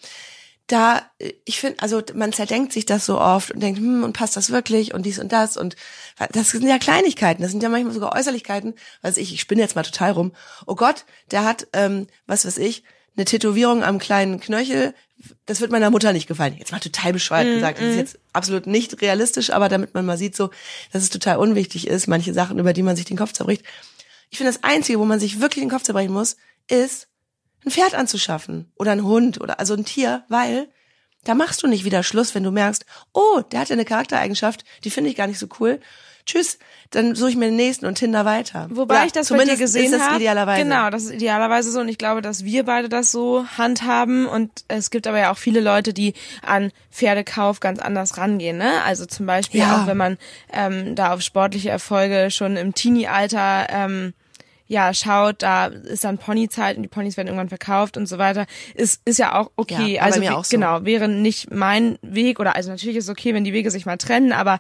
Da, 0.68 1.10
ich 1.46 1.62
finde, 1.62 1.80
also 1.82 2.02
man 2.14 2.34
zerdenkt 2.34 2.74
sich 2.74 2.86
das 2.86 3.06
so 3.06 3.20
oft 3.20 3.52
und 3.52 3.62
denkt, 3.62 3.80
hm, 3.80 4.04
und 4.04 4.14
passt 4.14 4.36
das 4.36 4.50
wirklich 4.50 4.94
und 4.94 5.06
dies 5.06 5.18
und 5.18 5.32
das 5.32 5.56
und 5.56 5.78
das 6.34 6.52
sind 6.52 6.68
ja 6.68 6.78
Kleinigkeiten, 6.78 7.42
das 7.42 7.52
sind 7.52 7.64
ja 7.64 7.70
manchmal 7.70 7.94
sogar 7.94 8.14
Äußerlichkeiten, 8.14 8.74
was 9.02 9.16
ich, 9.16 9.34
ich 9.34 9.40
spinne 9.40 9.62
jetzt 9.62 9.78
mal 9.78 9.84
total 9.84 10.12
rum. 10.12 10.34
Oh 10.66 10.76
Gott, 10.76 11.06
der 11.32 11.46
hat, 11.46 11.68
ähm, 11.72 12.08
was 12.26 12.46
weiß 12.46 12.58
ich, 12.58 12.84
eine 13.16 13.26
Tätowierung 13.26 13.84
am 13.84 13.98
kleinen 13.98 14.42
Knöchel, 14.42 14.94
das 15.46 15.62
wird 15.62 15.72
meiner 15.72 15.90
Mutter 15.90 16.14
nicht 16.14 16.28
gefallen. 16.28 16.56
Jetzt 16.58 16.72
mal 16.72 16.80
total 16.80 17.14
bescheuert 17.14 17.48
mm, 17.48 17.54
gesagt. 17.56 17.80
Das 17.80 17.88
ist 17.88 17.96
mm. 17.96 18.00
jetzt 18.00 18.20
absolut 18.34 18.68
nicht 18.68 19.02
realistisch, 19.02 19.52
aber 19.52 19.70
damit 19.70 19.94
man 19.94 20.06
mal 20.06 20.18
sieht 20.18 20.36
so, 20.36 20.52
dass 20.92 21.04
es 21.04 21.10
total 21.10 21.38
unwichtig 21.38 21.88
ist, 21.88 22.08
manche 22.08 22.34
Sachen, 22.34 22.60
über 22.60 22.74
die 22.74 22.84
man 22.84 22.96
sich 22.96 23.06
den 23.06 23.18
Kopf 23.18 23.34
zerbricht. 23.34 23.64
Ich 24.30 24.38
finde, 24.38 24.52
das 24.52 24.64
Einzige, 24.64 25.00
wo 25.00 25.06
man 25.06 25.20
sich 25.20 25.40
wirklich 25.40 25.64
den 25.64 25.72
Kopf 25.72 25.84
zerbrechen 25.84 26.14
muss, 26.14 26.38
ist, 26.68 27.08
ein 27.68 27.72
Pferd 27.72 27.94
anzuschaffen 27.96 28.72
oder 28.76 28.92
ein 28.92 29.04
Hund 29.04 29.42
oder 29.42 29.60
also 29.60 29.74
ein 29.74 29.86
Tier, 29.86 30.24
weil 30.30 30.68
da 31.24 31.36
machst 31.36 31.64
du 31.64 31.68
nicht 31.68 31.84
wieder 31.84 32.04
Schluss, 32.04 32.34
wenn 32.36 32.44
du 32.44 32.52
merkst, 32.52 32.86
oh, 33.14 33.42
der 33.52 33.62
hat 33.62 33.70
ja 33.70 33.74
eine 33.74 33.86
Charaktereigenschaft, 33.86 34.64
die 34.84 34.90
finde 34.90 35.10
ich 35.10 35.16
gar 35.16 35.28
nicht 35.28 35.40
so 35.40 35.48
cool 35.60 35.80
tschüss, 36.28 36.60
dann 36.92 37.16
suche 37.16 37.32
ich 37.32 37.36
mir 37.36 37.46
den 37.46 37.56
nächsten 37.56 37.86
und 37.86 37.96
Tinder 37.96 38.26
weiter. 38.26 38.68
Wobei 38.70 38.96
ja, 38.96 39.06
ich 39.06 39.12
das 39.12 39.30
bei 39.30 39.44
dir 39.44 39.56
gesehen 39.56 40.00
habe. 40.00 40.18
idealerweise. 40.18 40.64
Genau, 40.64 40.90
das 40.90 41.06
ist 41.06 41.14
idealerweise 41.14 41.72
so 41.72 41.80
und 41.80 41.90
ich 41.90 41.98
glaube, 41.98 42.22
dass 42.22 42.44
wir 42.44 42.64
beide 42.64 42.90
das 42.90 43.12
so 43.12 43.46
handhaben 43.58 44.28
und 44.28 44.52
es 44.68 44.92
gibt 44.92 45.08
aber 45.08 45.18
ja 45.18 45.32
auch 45.32 45.38
viele 45.38 45.62
Leute, 45.62 45.94
die 45.94 46.14
an 46.46 46.72
Pferdekauf 46.92 47.60
ganz 47.60 47.80
anders 47.80 48.18
rangehen, 48.18 48.58
ne? 48.58 48.84
Also 48.84 49.06
zum 49.06 49.26
Beispiel 49.26 49.62
ja. 49.62 49.82
auch 49.82 49.88
wenn 49.88 49.98
man 49.98 50.18
ähm, 50.52 50.96
da 50.96 51.14
auf 51.14 51.22
sportliche 51.22 51.70
Erfolge 51.70 52.30
schon 52.30 52.58
im 52.58 52.76
Teenie-Alter 52.76 53.68
ähm, 53.70 54.14
ja, 54.68 54.94
schaut, 54.94 55.42
da 55.42 55.68
ist 55.68 56.04
dann 56.04 56.18
Ponyzeit 56.18 56.78
und 56.78 56.84
die 56.84 56.90
Ponys 56.90 57.18
werden 57.18 57.28
irgendwann 57.28 57.50
verkauft 57.50 57.98
und 57.98 58.06
so 58.06 58.18
weiter, 58.18 58.46
ist, 58.76 59.02
ist 59.06 59.18
ja 59.18 59.40
auch 59.40 59.52
okay. 59.56 59.96
Ja, 59.96 60.02
also, 60.04 60.22
auch 60.28 60.44
so. 60.44 60.56
genau, 60.56 60.84
wäre 60.84 61.08
nicht 61.08 61.52
mein 61.52 61.98
Weg 62.02 62.40
oder, 62.40 62.56
also 62.56 62.70
natürlich 62.70 62.98
ist 62.98 63.06
es 63.06 63.10
okay, 63.10 63.34
wenn 63.34 63.44
die 63.44 63.54
Wege 63.54 63.72
sich 63.72 63.86
mal 63.86 63.98
trennen, 63.98 64.34
aber 64.34 64.60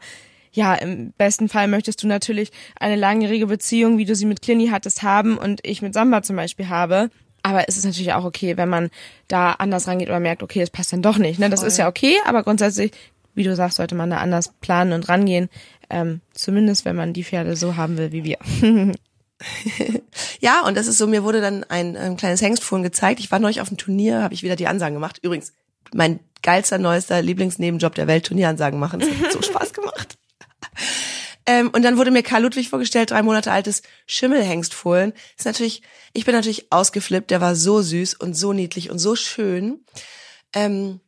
ja, 0.54 0.74
im 0.74 1.12
besten 1.18 1.50
Fall 1.50 1.68
möchtest 1.68 2.01
du 2.01 2.07
natürlich 2.07 2.51
eine 2.80 2.95
langjährige 2.95 3.48
Beziehung, 3.48 3.98
wie 3.98 4.06
du 4.06 4.15
sie 4.15 4.25
mit 4.25 4.42
Clini 4.42 4.69
hattest, 4.69 5.04
haben 5.04 5.38
und 5.38 5.59
ich 5.63 5.81
mit 5.81 5.94
Samba 5.94 6.24
zum 6.24 6.36
Beispiel 6.36 6.69
habe. 6.69 7.09
Aber 7.44 7.69
es 7.69 7.77
ist 7.77 7.86
natürlich 7.86 8.13
auch 8.13 8.25
okay, 8.25 8.57
wenn 8.57 8.68
man 8.68 8.89
da 9.27 9.51
anders 9.51 9.88
rangeht 9.88 10.09
oder 10.09 10.19
merkt, 10.19 10.42
okay, 10.42 10.62
es 10.62 10.69
passt 10.69 10.94
dann 10.94 11.01
doch 11.01 11.18
nicht. 11.18 11.39
Ne? 11.39 11.50
Das 11.50 11.59
Voll. 11.59 11.68
ist 11.68 11.77
ja 11.77 11.88
okay, 11.88 12.15
aber 12.25 12.44
grundsätzlich, 12.44 12.92
wie 13.36 13.44
du 13.44 13.56
sagst, 13.56 13.77
sollte 13.77 13.94
man 13.94 14.09
da 14.09 14.18
anders 14.18 14.54
planen 14.59 14.94
und 14.94 15.07
rangehen. 15.07 15.50
Ähm, 15.89 16.21
zumindest, 16.33 16.86
wenn 16.86 16.95
man 16.95 17.13
die 17.13 17.24
Pferde 17.24 17.56
so 17.56 17.77
haben 17.77 17.98
will 17.98 18.12
wie 18.12 18.24
wir. 18.24 18.38
ja, 20.40 20.62
und 20.66 20.76
das 20.76 20.88
ist 20.88 20.97
so, 20.97 21.07
mir 21.07 21.23
wurde 21.23 21.42
dann 21.42 21.64
ein, 21.66 21.95
ein 21.95 22.18
kleines 22.18 22.42
Hengstfohlen 22.42 22.83
gezeigt. 22.83 23.19
Ich 23.19 23.31
war 23.31 23.40
neulich 23.40 23.62
auf 23.62 23.68
dem 23.68 23.78
Turnier, 23.78 24.23
habe 24.23 24.33
ich 24.33 24.44
wieder 24.44 24.56
die 24.56 24.68
Ansagen 24.68 24.95
gemacht. 24.95 25.19
Übrigens, 25.21 25.54
mein 25.94 26.19
geilster, 26.42 26.78
neuester 26.78 27.21
Lieblingsnebenjob 27.21 27.95
der 27.95 28.07
Welt, 28.07 28.26
Turnieransagen 28.26 28.80
machen. 28.80 29.00
Das 29.00 29.09
hat 29.09 29.31
so 29.31 29.42
Spaß 29.52 29.73
gemacht. 29.73 30.18
Ähm, 31.45 31.69
und 31.69 31.83
dann 31.83 31.97
wurde 31.97 32.12
mir 32.12 32.23
Karl 32.23 32.44
Ludwig 32.44 32.69
vorgestellt, 32.69 33.12
drei 33.12 33.23
Monate 33.23 33.52
altes 33.52 33.81
Schimmelhengstfohlen. 34.06 35.14
Ist 35.38 35.45
natürlich, 35.45 35.81
ich 36.14 36.26
bin 36.26 36.35
natürlich 36.35 36.71
ausgeflippt, 36.71 37.31
der 37.31 37.42
war 37.42 37.56
so 37.56 37.81
süß 37.81 38.16
und 38.16 38.33
so 38.33 38.52
niedlich 38.54 38.90
und 38.92 39.00
so 39.00 39.16
schön. 39.16 39.85
Ähm, 40.54 41.00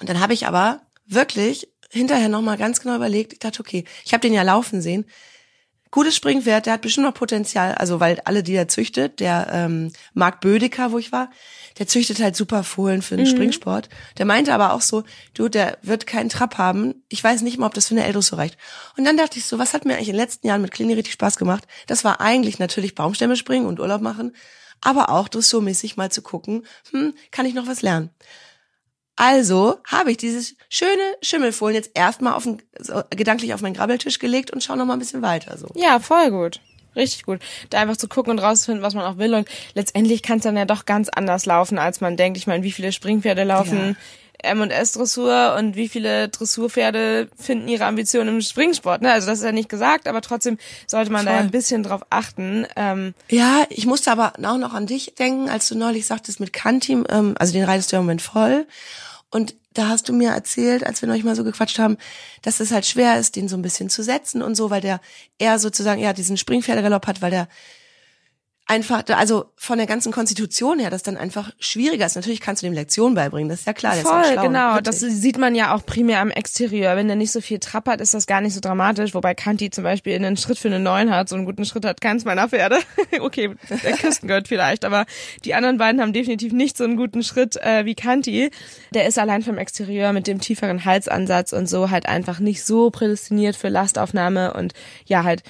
und 0.00 0.08
dann 0.08 0.20
habe 0.20 0.34
ich 0.34 0.46
aber 0.46 0.82
wirklich 1.06 1.68
hinterher 1.90 2.28
nochmal 2.28 2.58
ganz 2.58 2.80
genau 2.80 2.96
überlegt, 2.96 3.32
ich 3.32 3.38
dachte, 3.38 3.60
okay, 3.60 3.84
ich 4.04 4.12
habe 4.12 4.20
den 4.20 4.32
ja 4.32 4.42
laufen 4.42 4.82
sehen. 4.82 5.06
Gutes 5.92 6.16
Springpferd, 6.16 6.64
der 6.64 6.72
hat 6.72 6.80
bestimmt 6.80 7.06
noch 7.06 7.12
Potenzial, 7.12 7.74
also 7.74 8.00
weil 8.00 8.18
alle, 8.24 8.42
die 8.42 8.54
er 8.54 8.66
züchtet, 8.66 9.20
der 9.20 9.48
ähm, 9.52 9.92
Marc 10.14 10.40
Bödecker, 10.40 10.90
wo 10.90 10.96
ich 10.98 11.12
war, 11.12 11.30
der 11.78 11.86
züchtet 11.86 12.18
halt 12.18 12.34
super 12.34 12.64
Fohlen 12.64 13.02
für 13.02 13.18
den 13.18 13.26
mhm. 13.26 13.30
Springsport. 13.30 13.90
Der 14.16 14.24
meinte 14.24 14.54
aber 14.54 14.72
auch 14.72 14.80
so, 14.80 15.04
du, 15.34 15.50
der 15.50 15.76
wird 15.82 16.06
keinen 16.06 16.30
Trab 16.30 16.56
haben. 16.56 16.94
Ich 17.10 17.22
weiß 17.22 17.42
nicht 17.42 17.58
mal, 17.58 17.66
ob 17.66 17.74
das 17.74 17.88
für 17.88 17.94
eine 17.94 18.06
Eldos 18.06 18.28
so 18.28 18.36
reicht. 18.36 18.56
Und 18.96 19.04
dann 19.04 19.18
dachte 19.18 19.38
ich 19.38 19.44
so, 19.44 19.58
was 19.58 19.74
hat 19.74 19.84
mir 19.84 19.92
eigentlich 19.92 20.08
in 20.08 20.14
den 20.14 20.22
letzten 20.22 20.46
Jahren 20.46 20.62
mit 20.62 20.70
Clini 20.70 20.94
richtig 20.94 21.12
Spaß 21.12 21.36
gemacht? 21.36 21.64
Das 21.88 22.04
war 22.04 22.22
eigentlich 22.22 22.58
natürlich 22.58 22.94
Baumstämme 22.94 23.36
springen 23.36 23.66
und 23.66 23.78
Urlaub 23.78 24.00
machen, 24.00 24.34
aber 24.80 25.10
auch 25.10 25.28
dressurmäßig 25.28 25.98
mal 25.98 26.10
zu 26.10 26.22
gucken, 26.22 26.64
hm, 26.92 27.12
kann 27.30 27.44
ich 27.44 27.52
noch 27.52 27.66
was 27.66 27.82
lernen? 27.82 28.08
Also 29.16 29.76
habe 29.86 30.10
ich 30.10 30.16
dieses 30.16 30.56
schöne 30.68 31.16
Schimmelfohlen 31.20 31.74
jetzt 31.74 31.90
erstmal 31.94 32.32
auf 32.32 32.44
den, 32.44 32.62
so, 32.78 33.02
gedanklich 33.10 33.52
auf 33.54 33.60
meinen 33.60 33.74
Grabbeltisch 33.74 34.18
gelegt 34.18 34.50
und 34.50 34.62
schaue 34.62 34.76
noch 34.76 34.86
mal 34.86 34.94
ein 34.94 34.98
bisschen 34.98 35.22
weiter 35.22 35.58
so. 35.58 35.68
Ja, 35.74 36.00
voll 36.00 36.30
gut. 36.30 36.60
Richtig 36.94 37.24
gut. 37.24 37.40
Da 37.70 37.80
einfach 37.80 37.96
zu 37.96 38.08
gucken 38.08 38.32
und 38.32 38.38
rauszufinden, 38.38 38.82
was 38.82 38.94
man 38.94 39.04
auch 39.04 39.18
will. 39.18 39.34
Und 39.34 39.48
letztendlich 39.74 40.22
kann 40.22 40.38
es 40.38 40.44
dann 40.44 40.56
ja 40.56 40.66
doch 40.66 40.84
ganz 40.84 41.08
anders 41.08 41.46
laufen, 41.46 41.78
als 41.78 42.00
man 42.00 42.16
denkt. 42.16 42.36
Ich 42.36 42.46
meine, 42.46 42.64
wie 42.64 42.72
viele 42.72 42.92
Springpferde 42.92 43.44
laufen 43.44 43.78
ja. 43.78 43.94
M&S-Dressur 44.42 45.54
und 45.58 45.76
wie 45.76 45.88
viele 45.88 46.28
Dressurpferde 46.28 47.28
finden 47.36 47.68
ihre 47.68 47.86
Ambitionen 47.86 48.36
im 48.36 48.40
Springsport. 48.40 49.02
Ne? 49.02 49.12
Also 49.12 49.26
das 49.26 49.38
ist 49.38 49.44
ja 49.44 49.52
nicht 49.52 49.68
gesagt, 49.68 50.08
aber 50.08 50.20
trotzdem 50.20 50.58
sollte 50.86 51.10
man 51.10 51.24
Voll. 51.24 51.32
da 51.32 51.38
ein 51.40 51.50
bisschen 51.50 51.82
drauf 51.82 52.02
achten. 52.10 52.66
Ähm, 52.76 53.14
ja, 53.30 53.64
ich 53.70 53.86
musste 53.86 54.10
aber 54.12 54.34
auch 54.42 54.58
noch 54.58 54.74
an 54.74 54.86
dich 54.86 55.14
denken, 55.18 55.48
als 55.48 55.68
du 55.68 55.76
neulich 55.76 56.06
sagtest 56.06 56.40
mit 56.40 56.52
Kantim, 56.52 57.06
ähm, 57.08 57.34
also 57.38 57.52
den 57.52 57.64
reitest 57.64 57.92
du 57.92 57.96
im 57.96 58.02
Moment 58.02 58.22
voll. 58.22 58.66
Und 59.30 59.54
da 59.74 59.88
hast 59.88 60.08
du 60.08 60.12
mir 60.12 60.30
erzählt, 60.30 60.84
als 60.86 61.00
wir 61.00 61.08
neulich 61.08 61.24
mal 61.24 61.36
so 61.36 61.44
gequatscht 61.44 61.78
haben, 61.78 61.96
dass 62.42 62.60
es 62.60 62.72
halt 62.72 62.86
schwer 62.86 63.18
ist, 63.18 63.36
den 63.36 63.48
so 63.48 63.56
ein 63.56 63.62
bisschen 63.62 63.88
zu 63.88 64.02
setzen 64.02 64.42
und 64.42 64.54
so, 64.54 64.70
weil 64.70 64.80
der 64.80 65.00
eher 65.38 65.58
sozusagen 65.58 66.00
ja 66.00 66.12
diesen 66.12 66.36
Springpferdegalopp 66.36 67.06
hat, 67.06 67.22
weil 67.22 67.30
der 67.30 67.48
einfach, 68.72 69.04
also 69.08 69.44
von 69.56 69.76
der 69.76 69.86
ganzen 69.86 70.12
Konstitution 70.12 70.78
her, 70.78 70.88
das 70.88 71.02
dann 71.02 71.18
einfach 71.18 71.52
schwieriger 71.58 72.06
ist. 72.06 72.16
Natürlich 72.16 72.40
kannst 72.40 72.62
du 72.62 72.66
dem 72.66 72.72
Lektion 72.72 73.14
beibringen, 73.14 73.50
das 73.50 73.60
ist 73.60 73.66
ja 73.66 73.74
klar. 73.74 73.94
Der 73.94 74.02
Voll, 74.02 74.24
schlau, 74.32 74.42
genau. 74.42 74.80
Das 74.80 75.00
sieht 75.00 75.36
man 75.36 75.54
ja 75.54 75.74
auch 75.74 75.84
primär 75.84 76.20
am 76.20 76.30
Exterieur. 76.30 76.96
Wenn 76.96 77.06
der 77.06 77.16
nicht 77.16 77.32
so 77.32 77.42
viel 77.42 77.58
Trab 77.58 77.86
hat, 77.86 78.00
ist 78.00 78.14
das 78.14 78.26
gar 78.26 78.40
nicht 78.40 78.54
so 78.54 78.60
dramatisch. 78.60 79.14
Wobei 79.14 79.34
Kanti 79.34 79.70
zum 79.70 79.84
Beispiel 79.84 80.14
einen 80.14 80.38
Schritt 80.38 80.58
für 80.58 80.68
eine 80.68 80.80
Neun 80.80 81.10
hat. 81.10 81.28
So 81.28 81.36
einen 81.36 81.44
guten 81.44 81.66
Schritt 81.66 81.84
hat 81.84 82.00
keins 82.00 82.24
meiner 82.24 82.48
Pferde. 82.48 82.78
okay, 83.20 83.54
der 83.68 83.92
Küstengott 83.92 84.48
vielleicht, 84.48 84.84
aber 84.86 85.04
die 85.44 85.54
anderen 85.54 85.76
beiden 85.76 86.00
haben 86.00 86.14
definitiv 86.14 86.52
nicht 86.52 86.78
so 86.78 86.84
einen 86.84 86.96
guten 86.96 87.22
Schritt 87.22 87.56
äh, 87.56 87.84
wie 87.84 87.94
Kanti. 87.94 88.50
Der 88.94 89.06
ist 89.06 89.18
allein 89.18 89.42
vom 89.42 89.58
Exterieur 89.58 90.14
mit 90.14 90.26
dem 90.26 90.40
tieferen 90.40 90.86
Halsansatz 90.86 91.52
und 91.52 91.68
so 91.68 91.90
halt 91.90 92.06
einfach 92.06 92.38
nicht 92.38 92.64
so 92.64 92.90
prädestiniert 92.90 93.54
für 93.54 93.68
Lastaufnahme 93.68 94.54
und 94.54 94.72
ja 95.04 95.24
halt 95.24 95.42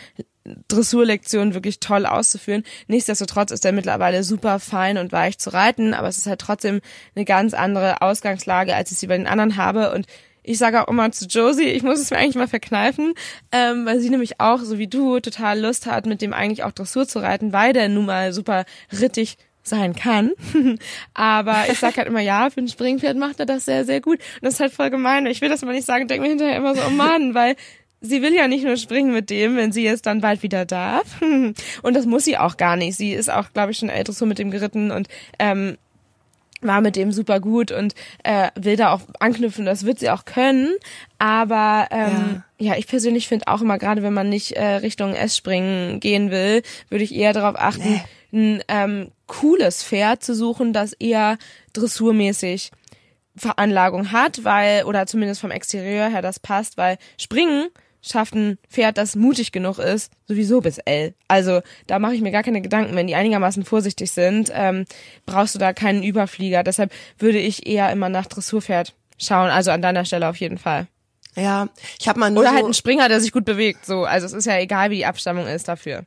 Dressurlektion 0.68 1.54
wirklich 1.54 1.80
toll 1.80 2.06
auszuführen. 2.06 2.64
Nichtsdestotrotz 2.88 3.50
ist 3.50 3.64
er 3.64 3.72
mittlerweile 3.72 4.24
super 4.24 4.58
fein 4.58 4.98
und 4.98 5.12
weich 5.12 5.38
zu 5.38 5.52
reiten, 5.52 5.94
aber 5.94 6.08
es 6.08 6.18
ist 6.18 6.26
halt 6.26 6.40
trotzdem 6.40 6.80
eine 7.14 7.24
ganz 7.24 7.54
andere 7.54 8.02
Ausgangslage, 8.02 8.74
als 8.74 8.90
ich 8.90 8.98
sie 8.98 9.06
bei 9.06 9.16
den 9.16 9.26
anderen 9.26 9.56
habe 9.56 9.92
und 9.92 10.06
ich 10.44 10.58
sage 10.58 10.82
auch 10.82 10.88
immer 10.88 11.12
zu 11.12 11.26
Josie, 11.26 11.68
ich 11.68 11.82
muss 11.82 12.00
es 12.00 12.10
mir 12.10 12.18
eigentlich 12.18 12.34
mal 12.34 12.48
verkneifen, 12.48 13.14
ähm, 13.52 13.86
weil 13.86 14.00
sie 14.00 14.10
nämlich 14.10 14.40
auch, 14.40 14.58
so 14.58 14.78
wie 14.78 14.88
du, 14.88 15.20
total 15.20 15.60
Lust 15.60 15.86
hat, 15.86 16.06
mit 16.06 16.20
dem 16.20 16.32
eigentlich 16.32 16.64
auch 16.64 16.72
Dressur 16.72 17.06
zu 17.06 17.20
reiten, 17.20 17.52
weil 17.52 17.72
der 17.72 17.88
nun 17.88 18.06
mal 18.06 18.32
super 18.32 18.64
rittig 19.00 19.36
sein 19.62 19.94
kann. 19.94 20.32
Aber 21.14 21.66
ich 21.70 21.78
sag 21.78 21.96
halt 21.96 22.08
immer, 22.08 22.20
ja, 22.20 22.50
für 22.50 22.60
ein 22.60 22.68
Springpferd 22.68 23.16
macht 23.16 23.38
er 23.38 23.46
das 23.46 23.64
sehr, 23.64 23.84
sehr 23.84 24.00
gut. 24.00 24.18
Und 24.18 24.42
das 24.42 24.54
ist 24.54 24.60
halt 24.60 24.72
voll 24.72 24.90
gemein. 24.90 25.26
Ich 25.26 25.40
will 25.40 25.48
das 25.48 25.62
mal 25.62 25.72
nicht 25.72 25.86
sagen, 25.86 26.08
denke 26.08 26.22
mir 26.22 26.30
hinterher 26.30 26.56
immer 26.56 26.74
so, 26.74 26.82
oh 26.84 26.90
Mann, 26.90 27.34
weil 27.34 27.54
sie 28.02 28.20
will 28.20 28.34
ja 28.34 28.48
nicht 28.48 28.64
nur 28.64 28.76
springen 28.76 29.12
mit 29.12 29.30
dem, 29.30 29.56
wenn 29.56 29.72
sie 29.72 29.84
jetzt 29.84 30.06
dann 30.06 30.20
bald 30.20 30.42
wieder 30.42 30.66
darf. 30.66 31.20
Und 31.82 31.94
das 31.94 32.04
muss 32.04 32.24
sie 32.24 32.36
auch 32.36 32.56
gar 32.56 32.76
nicht. 32.76 32.96
Sie 32.96 33.12
ist 33.12 33.30
auch, 33.30 33.52
glaube 33.52 33.70
ich, 33.72 33.78
schon 33.78 33.88
älteres 33.88 34.18
so 34.18 34.26
mit 34.26 34.38
dem 34.38 34.50
geritten 34.50 34.90
und 34.90 35.08
ähm, 35.38 35.78
war 36.60 36.80
mit 36.80 36.96
dem 36.96 37.12
super 37.12 37.40
gut 37.40 37.72
und 37.72 37.94
äh, 38.22 38.50
will 38.54 38.76
da 38.76 38.92
auch 38.92 39.00
anknüpfen, 39.18 39.64
das 39.64 39.84
wird 39.84 39.98
sie 39.98 40.10
auch 40.10 40.24
können. 40.24 40.72
Aber 41.18 41.88
ähm, 41.90 42.42
ja. 42.58 42.72
ja 42.72 42.78
ich 42.78 42.86
persönlich 42.86 43.28
finde 43.28 43.48
auch 43.48 43.62
immer, 43.62 43.78
gerade 43.78 44.02
wenn 44.02 44.14
man 44.14 44.28
nicht 44.28 44.52
äh, 44.52 44.76
Richtung 44.76 45.14
S-Springen 45.14 46.00
gehen 46.00 46.30
will, 46.30 46.62
würde 46.88 47.04
ich 47.04 47.14
eher 47.14 47.32
darauf 47.32 47.56
achten, 47.58 48.00
nee. 48.30 48.32
ein 48.32 48.64
ähm, 48.68 49.10
cooles 49.26 49.82
Pferd 49.82 50.22
zu 50.22 50.34
suchen, 50.34 50.72
das 50.72 50.92
eher 50.92 51.36
dressurmäßig 51.72 52.70
Veranlagung 53.36 54.12
hat, 54.12 54.44
weil, 54.44 54.84
oder 54.84 55.06
zumindest 55.06 55.40
vom 55.40 55.50
Exterieur 55.50 56.08
her 56.08 56.22
das 56.22 56.38
passt, 56.38 56.76
weil 56.76 56.98
Springen 57.18 57.68
schafft 58.02 58.34
ein 58.34 58.58
Pferd, 58.68 58.98
das 58.98 59.16
mutig 59.16 59.52
genug 59.52 59.78
ist, 59.78 60.12
sowieso 60.26 60.60
bis 60.60 60.78
L. 60.78 61.14
Also 61.28 61.62
da 61.86 61.98
mache 61.98 62.14
ich 62.14 62.20
mir 62.20 62.32
gar 62.32 62.42
keine 62.42 62.60
Gedanken. 62.60 62.96
Wenn 62.96 63.06
die 63.06 63.14
einigermaßen 63.14 63.64
vorsichtig 63.64 64.10
sind, 64.10 64.50
ähm, 64.54 64.84
brauchst 65.24 65.54
du 65.54 65.58
da 65.58 65.72
keinen 65.72 66.02
Überflieger. 66.02 66.62
Deshalb 66.64 66.92
würde 67.18 67.38
ich 67.38 67.66
eher 67.66 67.90
immer 67.92 68.08
nach 68.08 68.26
Dressurpferd 68.26 68.94
schauen. 69.18 69.50
Also 69.50 69.70
an 69.70 69.82
deiner 69.82 70.04
Stelle 70.04 70.28
auf 70.28 70.36
jeden 70.36 70.58
Fall. 70.58 70.88
Ja, 71.34 71.68
ich 71.98 72.08
habe 72.08 72.20
mal 72.20 72.30
nur 72.30 72.42
Oder 72.42 72.50
so 72.50 72.56
halt 72.56 72.66
ein 72.66 72.74
Springer, 72.74 73.08
der 73.08 73.20
sich 73.20 73.32
gut 73.32 73.44
bewegt. 73.44 73.86
So, 73.86 74.04
also 74.04 74.26
es 74.26 74.32
ist 74.32 74.44
ja 74.44 74.58
egal, 74.58 74.90
wie 74.90 74.96
die 74.96 75.06
Abstammung 75.06 75.46
ist 75.46 75.68
dafür. 75.68 76.04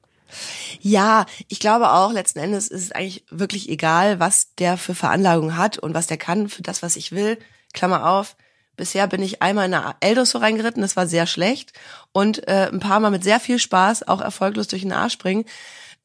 Ja, 0.82 1.26
ich 1.48 1.60
glaube 1.60 1.92
auch, 1.92 2.12
letzten 2.12 2.40
Endes 2.40 2.68
ist 2.68 2.84
es 2.84 2.92
eigentlich 2.92 3.24
wirklich 3.30 3.70
egal, 3.70 4.20
was 4.20 4.54
der 4.56 4.78
für 4.78 4.94
Veranlagung 4.94 5.56
hat 5.56 5.78
und 5.78 5.94
was 5.94 6.08
der 6.08 6.18
kann 6.18 6.50
für 6.50 6.62
das, 6.62 6.84
was 6.84 6.96
ich 6.96 7.12
will. 7.12 7.38
Klammer 7.74 8.08
auf. 8.10 8.36
Bisher 8.76 9.08
bin 9.08 9.22
ich 9.22 9.42
einmal 9.42 9.68
in 9.68 9.74
eine 9.74 9.96
Eldos 10.00 10.36
reingeritten, 10.36 10.82
das 10.82 10.96
war 10.96 11.08
sehr 11.08 11.28
schlecht. 11.28 11.74
Und 12.12 12.48
äh, 12.48 12.70
ein 12.72 12.80
paar 12.80 13.00
Mal 13.00 13.12
mit 13.12 13.24
sehr 13.24 13.40
viel 13.40 13.60
Spaß, 13.60 14.08
auch 14.08 14.22
erfolglos 14.22 14.68
durch 14.68 14.82
den 14.82 14.92
Arsch 14.92 15.14
springen. 15.14 15.46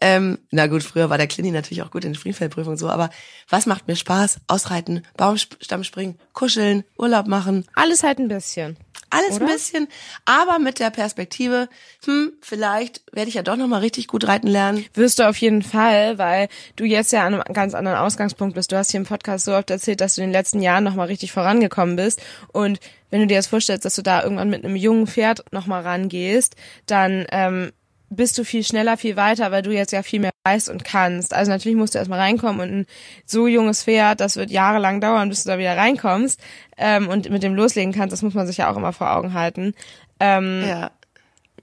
Ähm, 0.00 0.38
na 0.50 0.66
gut, 0.66 0.82
früher 0.82 1.10
war 1.10 1.18
der 1.18 1.26
Klini 1.26 1.50
natürlich 1.50 1.82
auch 1.82 1.90
gut 1.90 2.04
in 2.04 2.12
der 2.12 2.18
Springfeldprüfung 2.18 2.76
so, 2.76 2.88
aber 2.88 3.10
was 3.48 3.66
macht 3.66 3.86
mir 3.86 3.96
Spaß? 3.96 4.38
Ausreiten, 4.46 5.02
Baumstamm 5.16 5.84
springen, 5.84 6.18
kuscheln, 6.32 6.84
Urlaub 6.96 7.26
machen. 7.26 7.66
Alles 7.74 8.02
halt 8.02 8.18
ein 8.18 8.28
bisschen. 8.28 8.78
Alles 9.10 9.36
Oder? 9.36 9.46
ein 9.46 9.52
bisschen, 9.52 9.88
aber 10.24 10.60
mit 10.60 10.78
der 10.78 10.90
Perspektive, 10.90 11.68
hm, 12.04 12.32
vielleicht 12.40 13.02
werde 13.12 13.28
ich 13.28 13.34
ja 13.34 13.42
doch 13.42 13.56
nochmal 13.56 13.80
richtig 13.80 14.06
gut 14.06 14.26
reiten 14.26 14.46
lernen. 14.46 14.86
Wirst 14.94 15.18
du 15.18 15.28
auf 15.28 15.36
jeden 15.36 15.62
Fall, 15.62 16.16
weil 16.16 16.48
du 16.76 16.84
jetzt 16.84 17.10
ja 17.12 17.26
an 17.26 17.34
einem 17.34 17.52
ganz 17.52 17.74
anderen 17.74 17.98
Ausgangspunkt 17.98 18.54
bist. 18.54 18.70
Du 18.70 18.76
hast 18.76 18.92
hier 18.92 19.00
im 19.00 19.06
Podcast 19.06 19.46
so 19.46 19.54
oft 19.54 19.68
erzählt, 19.68 20.00
dass 20.00 20.14
du 20.14 20.22
in 20.22 20.28
den 20.28 20.32
letzten 20.32 20.62
Jahren 20.62 20.84
nochmal 20.84 21.08
richtig 21.08 21.32
vorangekommen 21.32 21.96
bist. 21.96 22.22
Und 22.52 22.78
wenn 23.10 23.20
du 23.20 23.26
dir 23.26 23.36
das 23.36 23.48
vorstellst, 23.48 23.84
dass 23.84 23.96
du 23.96 24.02
da 24.02 24.22
irgendwann 24.22 24.48
mit 24.48 24.64
einem 24.64 24.76
jungen 24.76 25.08
Pferd 25.08 25.44
nochmal 25.50 25.82
rangehst, 25.82 26.54
dann 26.86 27.26
ähm, 27.32 27.72
bist 28.10 28.36
du 28.36 28.44
viel 28.44 28.64
schneller, 28.64 28.96
viel 28.96 29.16
weiter, 29.16 29.52
weil 29.52 29.62
du 29.62 29.70
jetzt 29.70 29.92
ja 29.92 30.02
viel 30.02 30.20
mehr 30.20 30.32
weißt 30.44 30.68
und 30.68 30.84
kannst. 30.84 31.32
Also 31.32 31.50
natürlich 31.50 31.78
musst 31.78 31.94
du 31.94 31.98
erstmal 31.98 32.18
reinkommen 32.18 32.60
und 32.60 32.80
ein 32.80 32.86
so 33.24 33.46
junges 33.46 33.84
Pferd, 33.84 34.20
das 34.20 34.36
wird 34.36 34.50
jahrelang 34.50 35.00
dauern, 35.00 35.28
bis 35.28 35.44
du 35.44 35.50
da 35.50 35.58
wieder 35.58 35.76
reinkommst 35.76 36.40
ähm, 36.76 37.08
und 37.08 37.30
mit 37.30 37.42
dem 37.42 37.54
loslegen 37.54 37.92
kannst. 37.92 38.12
Das 38.12 38.22
muss 38.22 38.34
man 38.34 38.46
sich 38.46 38.58
ja 38.58 38.70
auch 38.70 38.76
immer 38.76 38.92
vor 38.92 39.12
Augen 39.12 39.32
halten. 39.32 39.74
Ähm, 40.18 40.64
Ja. 40.66 40.90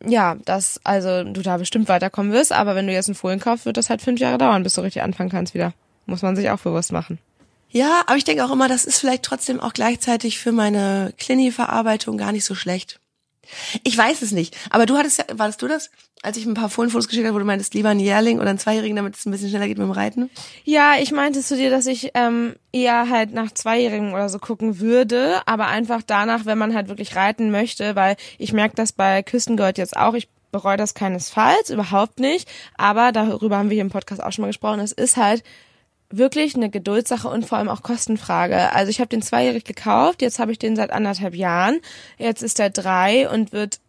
ja, 0.05 0.35
dass 0.45 0.79
also 0.83 1.23
du 1.25 1.41
da 1.41 1.57
bestimmt 1.57 1.89
weiterkommen 1.89 2.31
wirst, 2.31 2.53
aber 2.53 2.75
wenn 2.75 2.87
du 2.87 2.93
jetzt 2.93 3.09
einen 3.09 3.15
Fohlen 3.15 3.39
kaufst, 3.39 3.65
wird 3.65 3.77
das 3.77 3.89
halt 3.89 4.01
fünf 4.01 4.19
Jahre 4.19 4.37
dauern, 4.37 4.63
bis 4.63 4.73
du 4.73 4.81
richtig 4.81 5.03
anfangen 5.03 5.29
kannst 5.29 5.53
wieder. 5.53 5.73
Muss 6.05 6.21
man 6.21 6.37
sich 6.37 6.49
auch 6.49 6.59
bewusst 6.59 6.93
machen. 6.93 7.19
Ja, 7.69 8.03
aber 8.07 8.15
ich 8.15 8.23
denke 8.23 8.45
auch 8.45 8.51
immer, 8.51 8.69
das 8.69 8.85
ist 8.85 8.99
vielleicht 8.99 9.23
trotzdem 9.23 9.59
auch 9.59 9.73
gleichzeitig 9.73 10.39
für 10.39 10.53
meine 10.53 11.13
Klini-Verarbeitung 11.17 12.17
gar 12.17 12.31
nicht 12.31 12.45
so 12.45 12.55
schlecht. 12.55 13.01
Ich 13.83 13.97
weiß 13.97 14.21
es 14.21 14.31
nicht. 14.31 14.55
Aber 14.69 14.85
du 14.85 14.97
hattest 14.97 15.19
ja, 15.19 15.25
warst 15.33 15.61
du 15.61 15.67
das, 15.67 15.89
als 16.23 16.37
ich 16.37 16.45
ein 16.45 16.53
paar 16.53 16.69
Fohlenfotos 16.69 17.07
geschickt 17.07 17.25
habe, 17.25 17.35
wo 17.35 17.39
du 17.39 17.45
meintest, 17.45 17.73
lieber 17.73 17.89
ein 17.89 17.99
Jährling 17.99 18.39
oder 18.39 18.49
ein 18.49 18.59
Zweijährigen, 18.59 18.95
damit 18.95 19.15
es 19.15 19.25
ein 19.25 19.31
bisschen 19.31 19.49
schneller 19.49 19.67
geht 19.67 19.77
mit 19.77 19.87
dem 19.87 19.91
Reiten? 19.91 20.29
Ja, 20.63 20.95
ich 20.99 21.11
meinte 21.11 21.41
zu 21.41 21.55
dir, 21.55 21.69
dass 21.69 21.85
ich 21.85 22.11
ähm, 22.13 22.55
eher 22.71 23.09
halt 23.09 23.33
nach 23.33 23.51
Zweijährigen 23.51 24.13
oder 24.13 24.29
so 24.29 24.39
gucken 24.39 24.79
würde, 24.79 25.41
aber 25.45 25.67
einfach 25.67 26.01
danach, 26.05 26.45
wenn 26.45 26.57
man 26.57 26.73
halt 26.73 26.87
wirklich 26.87 27.15
reiten 27.15 27.51
möchte, 27.51 27.95
weil 27.95 28.15
ich 28.37 28.53
merke 28.53 28.75
das 28.75 28.91
bei 28.91 29.23
Küstengold 29.23 29.77
jetzt 29.77 29.95
auch, 29.95 30.13
ich 30.13 30.27
bereue 30.51 30.77
das 30.77 30.93
keinesfalls, 30.93 31.69
überhaupt 31.69 32.19
nicht, 32.19 32.49
aber 32.77 33.11
darüber 33.11 33.57
haben 33.57 33.69
wir 33.69 33.75
hier 33.75 33.83
im 33.83 33.89
Podcast 33.89 34.23
auch 34.23 34.31
schon 34.31 34.43
mal 34.43 34.47
gesprochen, 34.47 34.79
es 34.79 34.91
ist 34.91 35.17
halt 35.17 35.43
wirklich 36.09 36.55
eine 36.55 36.69
Geduldssache 36.69 37.27
und 37.27 37.45
vor 37.45 37.57
allem 37.57 37.69
auch 37.69 37.83
Kostenfrage. 37.83 38.71
Also 38.73 38.89
ich 38.89 38.99
habe 38.99 39.09
den 39.09 39.21
zweijährig 39.21 39.65
gekauft, 39.65 40.21
jetzt 40.21 40.39
habe 40.39 40.51
ich 40.51 40.59
den 40.59 40.75
seit 40.75 40.91
anderthalb 40.91 41.35
Jahren, 41.35 41.79
jetzt 42.17 42.43
ist 42.43 42.59
er 42.59 42.69
drei 42.69 43.29
und 43.29 43.51
wird, 43.51 43.79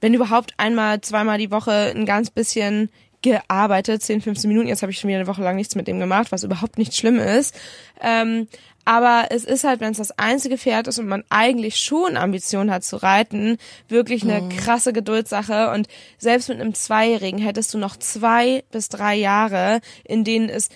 wenn 0.00 0.14
überhaupt 0.14 0.54
einmal, 0.56 1.00
zweimal 1.00 1.38
die 1.38 1.50
Woche 1.50 1.92
ein 1.94 2.06
ganz 2.06 2.30
bisschen 2.30 2.90
gearbeitet, 3.24 4.02
10, 4.02 4.20
15 4.20 4.48
Minuten. 4.48 4.68
Jetzt 4.68 4.82
habe 4.82 4.92
ich 4.92 4.98
schon 4.98 5.08
wieder 5.08 5.18
eine 5.18 5.26
Woche 5.26 5.42
lang 5.42 5.56
nichts 5.56 5.74
mit 5.74 5.88
dem 5.88 5.98
gemacht, 5.98 6.30
was 6.30 6.44
überhaupt 6.44 6.78
nicht 6.78 6.94
schlimm 6.94 7.18
ist. 7.18 7.58
Ähm, 8.00 8.48
aber 8.84 9.28
es 9.30 9.44
ist 9.44 9.64
halt, 9.64 9.80
wenn 9.80 9.92
es 9.92 9.98
das 9.98 10.18
einzige 10.18 10.58
Pferd 10.58 10.88
ist 10.88 10.98
und 10.98 11.08
man 11.08 11.24
eigentlich 11.30 11.76
schon 11.76 12.18
Ambition 12.18 12.70
hat 12.70 12.84
zu 12.84 12.96
reiten, 12.96 13.56
wirklich 13.88 14.24
eine 14.24 14.46
krasse 14.50 14.92
Geduldssache. 14.92 15.70
Und 15.70 15.88
selbst 16.18 16.50
mit 16.50 16.60
einem 16.60 16.74
Zweijährigen 16.74 17.40
hättest 17.40 17.72
du 17.72 17.78
noch 17.78 17.96
zwei 17.96 18.62
bis 18.70 18.90
drei 18.90 19.14
Jahre, 19.14 19.80
in 20.04 20.22
denen 20.22 20.50
es 20.50 20.68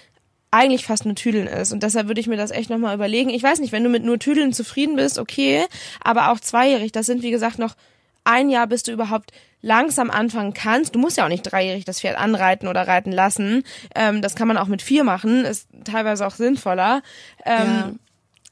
eigentlich 0.50 0.86
fast 0.86 1.04
nur 1.04 1.14
Tüdeln 1.14 1.46
ist. 1.46 1.72
Und 1.72 1.82
deshalb 1.82 2.08
würde 2.08 2.20
ich 2.20 2.26
mir 2.26 2.36
das 2.36 2.50
echt 2.50 2.70
nochmal 2.70 2.94
überlegen. 2.94 3.30
Ich 3.30 3.42
weiß 3.42 3.60
nicht, 3.60 3.72
wenn 3.72 3.84
du 3.84 3.90
mit 3.90 4.04
nur 4.04 4.18
Tüdeln 4.18 4.52
zufrieden 4.52 4.96
bist, 4.96 5.18
okay. 5.18 5.64
Aber 6.02 6.30
auch 6.30 6.40
zweijährig, 6.40 6.92
das 6.92 7.06
sind 7.06 7.22
wie 7.22 7.30
gesagt 7.30 7.58
noch 7.58 7.74
ein 8.24 8.48
Jahr, 8.50 8.66
bis 8.66 8.82
du 8.82 8.92
überhaupt 8.92 9.32
langsam 9.60 10.10
anfangen 10.10 10.54
kannst. 10.54 10.94
Du 10.94 10.98
musst 10.98 11.16
ja 11.16 11.24
auch 11.24 11.28
nicht 11.28 11.42
dreijährig 11.42 11.84
das 11.84 12.00
Pferd 12.00 12.16
anreiten 12.16 12.68
oder 12.68 12.86
reiten 12.86 13.12
lassen. 13.12 13.64
Ähm, 13.94 14.22
das 14.22 14.36
kann 14.36 14.48
man 14.48 14.56
auch 14.56 14.68
mit 14.68 14.82
vier 14.82 15.02
machen, 15.04 15.44
ist 15.44 15.68
teilweise 15.84 16.26
auch 16.26 16.34
sinnvoller. 16.34 17.02
Ähm, 17.44 17.66
Ja. 17.66 17.92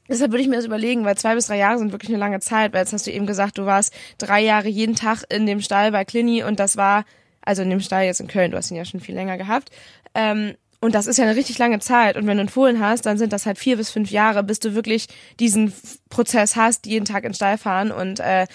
Deshalb 0.09 0.31
würde 0.31 0.41
ich 0.41 0.47
mir 0.47 0.55
das 0.55 0.65
überlegen, 0.65 1.03
weil 1.03 1.17
zwei 1.17 1.35
bis 1.35 1.47
drei 1.47 1.57
Jahre 1.57 1.79
sind 1.79 1.91
wirklich 1.91 2.09
eine 2.09 2.17
lange 2.17 2.39
Zeit. 2.39 2.71
Weil 2.71 2.79
jetzt 2.79 2.93
hast 2.93 3.07
du 3.07 3.11
eben 3.11 3.25
gesagt, 3.25 3.57
du 3.57 3.65
warst 3.65 3.93
drei 4.17 4.41
Jahre 4.41 4.69
jeden 4.69 4.95
Tag 4.95 5.23
in 5.29 5.45
dem 5.45 5.59
Stall 5.59 5.91
bei 5.91 6.05
Clini 6.05 6.43
und 6.43 6.61
das 6.61 6.77
war, 6.77 7.03
also 7.41 7.61
in 7.61 7.69
dem 7.69 7.81
Stall 7.81 8.05
jetzt 8.05 8.21
in 8.21 8.27
Köln, 8.27 8.51
du 8.51 8.57
hast 8.57 8.71
ihn 8.71 8.77
ja 8.77 8.85
schon 8.85 9.01
viel 9.01 9.15
länger 9.15 9.37
gehabt. 9.37 9.69
Ähm, 10.15 10.53
und 10.79 10.93
das 10.93 11.07
ist 11.07 11.17
ja 11.17 11.25
eine 11.25 11.35
richtig 11.35 11.57
lange 11.57 11.79
Zeit. 11.79 12.17
Und 12.17 12.27
wenn 12.27 12.37
du 12.37 12.41
einen 12.41 12.49
Fohlen 12.49 12.79
hast, 12.79 13.05
dann 13.05 13.17
sind 13.17 13.33
das 13.33 13.45
halt 13.45 13.57
vier 13.57 13.77
bis 13.77 13.89
fünf 13.89 14.11
Jahre, 14.11 14.43
bis 14.43 14.59
du 14.59 14.75
wirklich 14.75 15.07
diesen 15.39 15.73
Prozess 16.09 16.55
hast, 16.55 16.85
jeden 16.85 17.05
Tag 17.05 17.23
in 17.23 17.33
Stall 17.33 17.57
fahren 17.57 17.91
und 17.91 18.19
äh, 18.19 18.45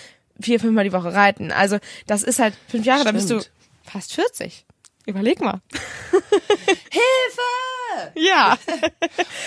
vier, 0.41 0.61
fünfmal 0.61 0.85
die 0.85 0.93
Woche 0.93 1.12
reiten. 1.12 1.50
Also 1.50 1.79
das 2.07 2.23
ist 2.23 2.38
halt 2.38 2.55
fünf 2.69 2.87
Jahre, 2.87 3.05
da 3.05 3.12
bist 3.12 3.31
du 3.31 3.41
Stimmt. 3.41 3.52
fast 3.85 4.14
40. 4.14 4.64
Überleg 5.07 5.41
mal. 5.41 5.61
Hilfe! 6.12 7.82
Ja. 8.15 8.57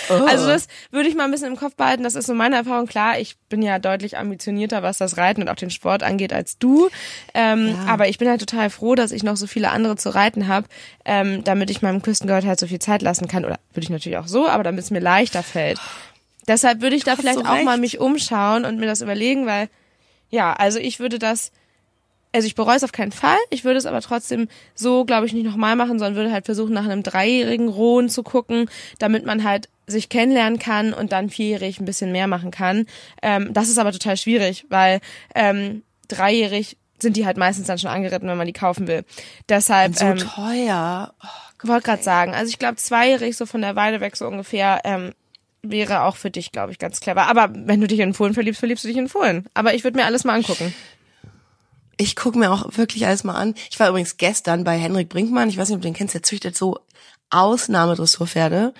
Oh. 0.07 0.23
Also 0.27 0.45
das 0.45 0.67
würde 0.91 1.09
ich 1.09 1.15
mal 1.15 1.23
ein 1.23 1.31
bisschen 1.31 1.47
im 1.47 1.55
Kopf 1.55 1.75
behalten. 1.75 2.03
Das 2.03 2.13
ist 2.13 2.27
so 2.27 2.35
meine 2.35 2.57
Erfahrung. 2.57 2.85
Klar, 2.85 3.17
ich 3.17 3.37
bin 3.49 3.63
ja 3.63 3.79
deutlich 3.79 4.17
ambitionierter, 4.17 4.83
was 4.83 4.99
das 4.99 5.17
Reiten 5.17 5.41
und 5.41 5.49
auch 5.49 5.55
den 5.55 5.71
Sport 5.71 6.03
angeht, 6.03 6.31
als 6.31 6.59
du. 6.59 6.89
Ähm, 7.33 7.69
Ja. 7.69 7.91
Aber 7.91 8.07
ich 8.07 8.19
bin 8.19 8.29
halt 8.29 8.39
total 8.39 8.69
froh, 8.69 8.93
dass 8.93 9.11
ich 9.11 9.23
noch 9.23 9.35
so 9.35 9.47
viele 9.47 9.71
andere 9.71 9.95
zu 9.95 10.13
reiten 10.13 10.47
habe, 10.47 10.67
ähm, 11.05 11.43
damit 11.43 11.71
ich 11.71 11.81
meinem 11.81 12.03
Küstengehört 12.03 12.45
halt 12.45 12.59
so 12.59 12.67
viel 12.67 12.77
Zeit 12.77 13.01
lassen 13.01 13.27
kann. 13.27 13.45
Oder 13.45 13.57
würde 13.73 13.83
ich 13.85 13.89
natürlich 13.89 14.17
auch 14.19 14.27
so, 14.27 14.47
aber 14.47 14.63
damit 14.63 14.83
es 14.83 14.91
mir 14.91 14.99
leichter 14.99 15.41
fällt. 15.41 15.79
Deshalb 16.47 16.81
würde 16.81 16.95
ich 16.95 17.03
da 17.03 17.15
vielleicht 17.15 17.39
so 17.39 17.45
auch 17.45 17.63
mal 17.63 17.77
mich 17.79 17.99
umschauen 17.99 18.65
und 18.65 18.77
mir 18.79 18.85
das 18.85 19.01
überlegen, 19.01 19.47
weil 19.47 19.69
ja, 20.29 20.53
also 20.53 20.77
ich 20.77 20.99
würde 20.99 21.17
das 21.17 21.51
also 22.35 22.47
ich 22.47 22.55
bereue 22.55 22.75
es 22.75 22.83
auf 22.83 22.91
keinen 22.91 23.11
Fall. 23.11 23.37
Ich 23.49 23.63
würde 23.63 23.77
es 23.77 23.85
aber 23.85 24.01
trotzdem 24.01 24.47
so, 24.73 25.05
glaube 25.05 25.25
ich, 25.25 25.33
nicht 25.33 25.45
nochmal 25.45 25.75
machen, 25.75 25.99
sondern 25.99 26.15
würde 26.15 26.31
halt 26.31 26.45
versuchen, 26.45 26.73
nach 26.73 26.85
einem 26.85 27.01
dreijährigen 27.01 27.69
Rohen 27.69 28.09
zu 28.09 28.23
gucken, 28.23 28.69
damit 28.99 29.25
man 29.25 29.43
halt 29.43 29.69
sich 29.87 30.09
kennenlernen 30.09 30.59
kann 30.59 30.93
und 30.93 31.11
dann 31.11 31.29
vierjährig 31.29 31.79
ein 31.79 31.85
bisschen 31.85 32.11
mehr 32.11 32.27
machen 32.27 32.51
kann. 32.51 32.87
Ähm, 33.21 33.53
das 33.53 33.69
ist 33.69 33.77
aber 33.77 33.91
total 33.91 34.17
schwierig, 34.17 34.65
weil 34.69 34.99
ähm, 35.33 35.83
dreijährig 36.07 36.77
sind 36.99 37.17
die 37.17 37.25
halt 37.25 37.37
meistens 37.37 37.67
dann 37.67 37.77
schon 37.77 37.89
angeritten, 37.89 38.27
wenn 38.27 38.37
man 38.37 38.47
die 38.47 38.53
kaufen 38.53 38.87
will. 38.87 39.03
Deshalb 39.49 39.95
So 39.95 40.05
ähm, 40.05 40.17
teuer. 40.17 41.13
Oh, 41.23 41.67
wollte 41.67 41.85
gerade 41.85 42.03
sagen, 42.03 42.33
also 42.33 42.49
ich 42.49 42.59
glaube 42.59 42.75
zweijährig 42.75 43.37
so 43.37 43.45
von 43.45 43.61
der 43.61 43.75
Weide 43.75 44.01
weg 44.01 44.15
so 44.15 44.27
ungefähr 44.27 44.81
ähm, 44.83 45.13
wäre 45.61 46.03
auch 46.03 46.15
für 46.15 46.29
dich, 46.29 46.51
glaube 46.51 46.71
ich, 46.71 46.79
ganz 46.79 46.99
clever. 46.99 47.27
Aber 47.27 47.49
wenn 47.53 47.81
du 47.81 47.87
dich 47.87 47.99
in 47.99 48.13
Fohlen 48.13 48.33
verliebst, 48.33 48.59
verliebst 48.59 48.83
du 48.83 48.87
dich 48.87 48.97
in 48.97 49.09
Fohlen. 49.09 49.47
Aber 49.53 49.73
ich 49.73 49.83
würde 49.83 49.97
mir 49.97 50.05
alles 50.05 50.23
mal 50.23 50.35
angucken. 50.35 50.73
Ich 51.97 52.15
gucke 52.15 52.37
mir 52.37 52.51
auch 52.51 52.77
wirklich 52.77 53.07
alles 53.07 53.23
mal 53.23 53.35
an. 53.35 53.55
Ich 53.69 53.79
war 53.79 53.89
übrigens 53.89 54.17
gestern 54.17 54.63
bei 54.63 54.77
Henrik 54.77 55.09
Brinkmann. 55.09 55.49
Ich 55.49 55.57
weiß 55.57 55.69
nicht, 55.69 55.75
ob 55.75 55.81
du 55.81 55.87
den 55.87 55.93
kennst. 55.93 56.13
Der 56.13 56.23
züchtet 56.23 56.57
so 56.57 56.79
Ausnahmedressurpferde. 57.29 58.73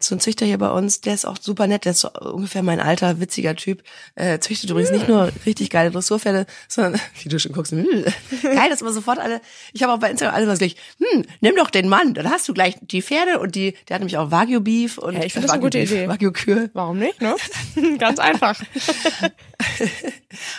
So 0.00 0.14
ein 0.14 0.20
Züchter 0.20 0.44
hier 0.44 0.58
bei 0.58 0.70
uns, 0.70 1.00
der 1.00 1.14
ist 1.14 1.24
auch 1.24 1.38
super 1.40 1.66
nett, 1.66 1.84
der 1.84 1.92
ist 1.92 2.00
so 2.00 2.10
ungefähr 2.10 2.62
mein 2.62 2.80
alter, 2.80 3.20
witziger 3.20 3.54
Typ. 3.54 3.82
Äh, 4.16 4.38
züchtet 4.40 4.68
übrigens 4.68 4.90
nicht 4.90 5.08
nur 5.08 5.30
richtig 5.46 5.70
geile 5.70 5.90
Dressurpferde, 5.90 6.46
sondern, 6.68 7.00
wie 7.22 7.28
du 7.28 7.38
schon 7.38 7.52
guckst, 7.52 7.72
hm, 7.72 8.04
geil, 8.42 8.68
dass 8.68 8.82
man 8.82 8.92
sofort 8.92 9.18
alle, 9.18 9.40
ich 9.72 9.82
habe 9.82 9.92
auch 9.92 9.98
bei 9.98 10.10
Instagram 10.10 10.34
alles 10.34 10.48
was 10.48 10.58
gleich, 10.58 10.76
hm, 10.98 11.24
nimm 11.40 11.56
doch 11.56 11.70
den 11.70 11.88
Mann, 11.88 12.12
dann 12.12 12.28
hast 12.28 12.48
du 12.48 12.54
gleich 12.54 12.76
die 12.82 13.02
Pferde 13.02 13.38
und 13.38 13.54
die, 13.54 13.76
der 13.88 13.94
hat 13.94 14.00
nämlich 14.00 14.18
auch 14.18 14.30
Wagyu 14.30 14.60
Beef 14.60 14.98
und 14.98 15.14
Ja, 15.14 15.24
ich 15.24 15.32
find 15.32 15.44
äh, 15.44 15.46
das 15.46 15.54
eine 15.54 15.62
gute 15.62 15.78
Beef, 15.78 15.92
Idee. 15.92 16.08
Wagyu 16.08 16.32
Kühe. 16.32 16.70
Warum 16.74 16.98
nicht, 16.98 17.22
ne? 17.22 17.36
ganz 17.98 18.18
einfach. 18.18 18.60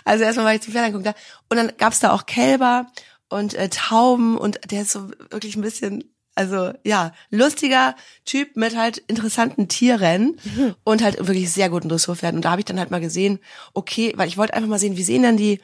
Also 0.06 0.24
erstmal 0.24 0.46
war 0.46 0.56
ich 0.56 0.62
zum 0.62 0.72
Pferd 0.72 0.86
angucken 0.86 1.04
da 1.04 1.14
und 1.50 1.58
dann 1.58 1.74
gab's 1.78 2.00
da 2.00 2.12
auch 2.12 2.26
Kälber 2.26 2.88
und 3.30 3.54
äh, 3.56 3.70
Tauben 3.70 4.38
und 4.38 4.60
der 4.72 4.84
ist 4.84 4.92
so 4.92 5.10
wirklich 5.30 5.56
ein 5.58 5.62
bisschen, 5.62 6.15
also 6.36 6.74
ja, 6.84 7.14
lustiger 7.30 7.96
Typ 8.26 8.56
mit 8.58 8.76
halt 8.76 8.98
interessanten 9.08 9.68
Tieren 9.70 10.38
und 10.84 11.02
halt 11.02 11.18
wirklich 11.28 11.52
sehr 11.52 11.70
guten 11.70 11.90
Dressurpferden. 11.90 12.38
Und 12.40 12.46
da 12.46 12.52
habe 12.52 12.62
ich 12.62 12.66
dann 12.66 12.80
halt 12.80 12.92
mal 12.92 13.00
gesehen, 13.02 13.40
okay, 13.74 14.14
weil 14.18 14.28
ich 14.28 14.38
wollte 14.38 14.54
einfach 14.54 14.70
mal 14.70 14.80
sehen, 14.80 14.98
wie 14.98 15.04
sehen 15.04 15.24
dann 15.24 15.38
die 15.38 15.60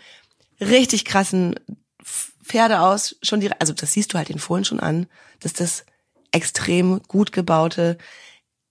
richtig 0.62 1.06
krassen 1.06 1.56
Pferde 2.44 2.82
aus, 2.82 3.16
schon 3.22 3.40
die, 3.42 3.52
also 3.60 3.74
das 3.74 3.94
siehst 3.94 4.14
du 4.14 4.18
halt 4.18 4.30
den 4.30 4.40
Fohlen 4.40 4.66
schon 4.66 4.80
an, 4.80 5.08
dass 5.42 5.54
das 5.54 5.86
extrem 6.32 7.02
gut 7.08 7.32
gebaute, 7.32 7.98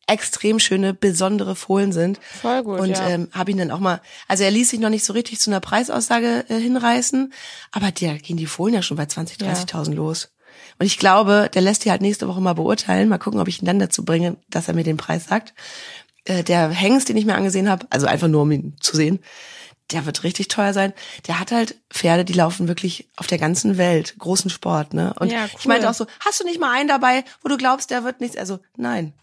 extrem 0.06 0.58
schöne, 0.58 0.92
besondere 0.92 1.54
Fohlen 1.54 1.92
sind. 1.92 2.18
Voll 2.40 2.62
gut, 2.64 2.80
Und 2.80 2.90
ja. 2.90 3.08
ähm, 3.08 3.28
habe 3.32 3.50
ihn 3.52 3.58
dann 3.58 3.70
auch 3.70 3.78
mal, 3.78 4.00
also 4.26 4.42
er 4.42 4.50
ließ 4.50 4.70
sich 4.70 4.80
noch 4.80 4.88
nicht 4.90 5.04
so 5.04 5.12
richtig 5.12 5.38
zu 5.38 5.50
einer 5.50 5.60
Preisaussage 5.60 6.44
äh, 6.48 6.58
hinreißen, 6.58 7.32
aber 7.70 7.92
da 7.92 8.14
gehen 8.16 8.36
die 8.36 8.46
Fohlen 8.46 8.74
ja 8.74 8.82
schon 8.82 8.96
bei 8.96 9.06
20, 9.06 9.40
Ja. 9.40 9.52
30.000 9.52 9.94
los. 9.94 10.30
Und 10.78 10.86
ich 10.86 10.98
glaube, 10.98 11.50
der 11.52 11.62
lässt 11.62 11.84
die 11.84 11.90
halt 11.90 12.02
nächste 12.02 12.28
Woche 12.28 12.40
mal 12.40 12.54
beurteilen, 12.54 13.08
mal 13.08 13.18
gucken, 13.18 13.40
ob 13.40 13.48
ich 13.48 13.60
ihn 13.62 13.66
dann 13.66 13.78
dazu 13.78 14.04
bringe, 14.04 14.36
dass 14.48 14.68
er 14.68 14.74
mir 14.74 14.84
den 14.84 14.96
Preis 14.96 15.26
sagt. 15.26 15.54
Äh, 16.24 16.42
der 16.44 16.68
Hengst, 16.70 17.08
den 17.08 17.16
ich 17.16 17.24
mir 17.26 17.34
angesehen 17.34 17.68
habe, 17.68 17.86
also 17.90 18.06
einfach 18.06 18.28
nur 18.28 18.42
um 18.42 18.52
ihn 18.52 18.76
zu 18.80 18.96
sehen, 18.96 19.20
der 19.90 20.06
wird 20.06 20.22
richtig 20.22 20.48
teuer 20.48 20.72
sein. 20.72 20.92
Der 21.26 21.40
hat 21.40 21.50
halt 21.50 21.76
Pferde, 21.90 22.24
die 22.24 22.32
laufen 22.32 22.68
wirklich 22.68 23.08
auf 23.16 23.26
der 23.26 23.38
ganzen 23.38 23.76
Welt, 23.76 24.14
großen 24.18 24.50
Sport, 24.50 24.94
ne? 24.94 25.14
Und 25.18 25.32
Ja, 25.32 25.46
ich 25.46 25.64
cool. 25.64 25.68
meinte 25.68 25.90
auch 25.90 25.94
so, 25.94 26.06
hast 26.20 26.38
du 26.40 26.44
nicht 26.44 26.60
mal 26.60 26.72
einen 26.72 26.88
dabei, 26.88 27.24
wo 27.42 27.48
du 27.48 27.56
glaubst, 27.56 27.90
der 27.90 28.04
wird 28.04 28.20
nichts? 28.20 28.36
Also 28.36 28.60
nein. 28.76 29.14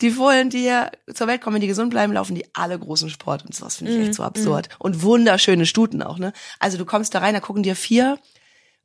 Die 0.00 0.10
Fohlen, 0.10 0.50
die 0.50 0.60
hier 0.60 0.90
zur 1.12 1.26
Welt 1.26 1.42
kommen, 1.42 1.60
die 1.60 1.66
gesund 1.66 1.90
bleiben, 1.90 2.12
laufen 2.12 2.34
die 2.34 2.46
alle 2.54 2.78
großen 2.78 3.10
Sport. 3.10 3.44
Und 3.44 3.54
sowas 3.54 3.76
finde 3.76 3.92
ich 3.92 3.98
Mhm, 3.98 4.04
echt 4.04 4.14
so 4.14 4.22
absurd. 4.22 4.68
Und 4.78 5.02
wunderschöne 5.02 5.66
Stuten 5.66 6.02
auch, 6.02 6.18
ne? 6.18 6.32
Also 6.58 6.78
du 6.78 6.84
kommst 6.84 7.14
da 7.14 7.18
rein, 7.20 7.34
da 7.34 7.40
gucken 7.40 7.62
dir 7.62 7.76
vier 7.76 8.18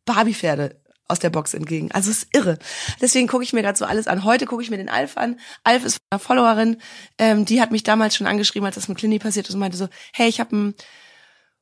Barbie-Pferde 0.05 0.79
aus 1.07 1.19
der 1.19 1.29
Box 1.29 1.53
entgegen. 1.53 1.91
Also 1.91 2.11
es 2.11 2.23
ist 2.23 2.35
irre. 2.35 2.57
Deswegen 3.01 3.27
gucke 3.27 3.43
ich 3.43 3.53
mir 3.53 3.61
gerade 3.61 3.77
so 3.77 3.85
alles 3.85 4.07
an. 4.07 4.23
Heute 4.23 4.45
gucke 4.45 4.63
ich 4.63 4.69
mir 4.69 4.77
den 4.77 4.89
Alf 4.89 5.17
an. 5.17 5.39
Alf 5.63 5.85
ist 5.85 5.97
eine 6.09 6.19
Followerin, 6.19 6.77
ähm, 7.17 7.45
die 7.45 7.61
hat 7.61 7.71
mich 7.71 7.83
damals 7.83 8.15
schon 8.15 8.27
angeschrieben, 8.27 8.65
als 8.65 8.75
das 8.75 8.87
mit 8.87 8.97
Clini 8.97 9.19
passiert 9.19 9.47
ist 9.47 9.55
und 9.55 9.59
meinte 9.59 9.77
so, 9.77 9.87
hey, 10.13 10.27
ich 10.27 10.39
habe 10.39 10.55
einen 10.55 10.75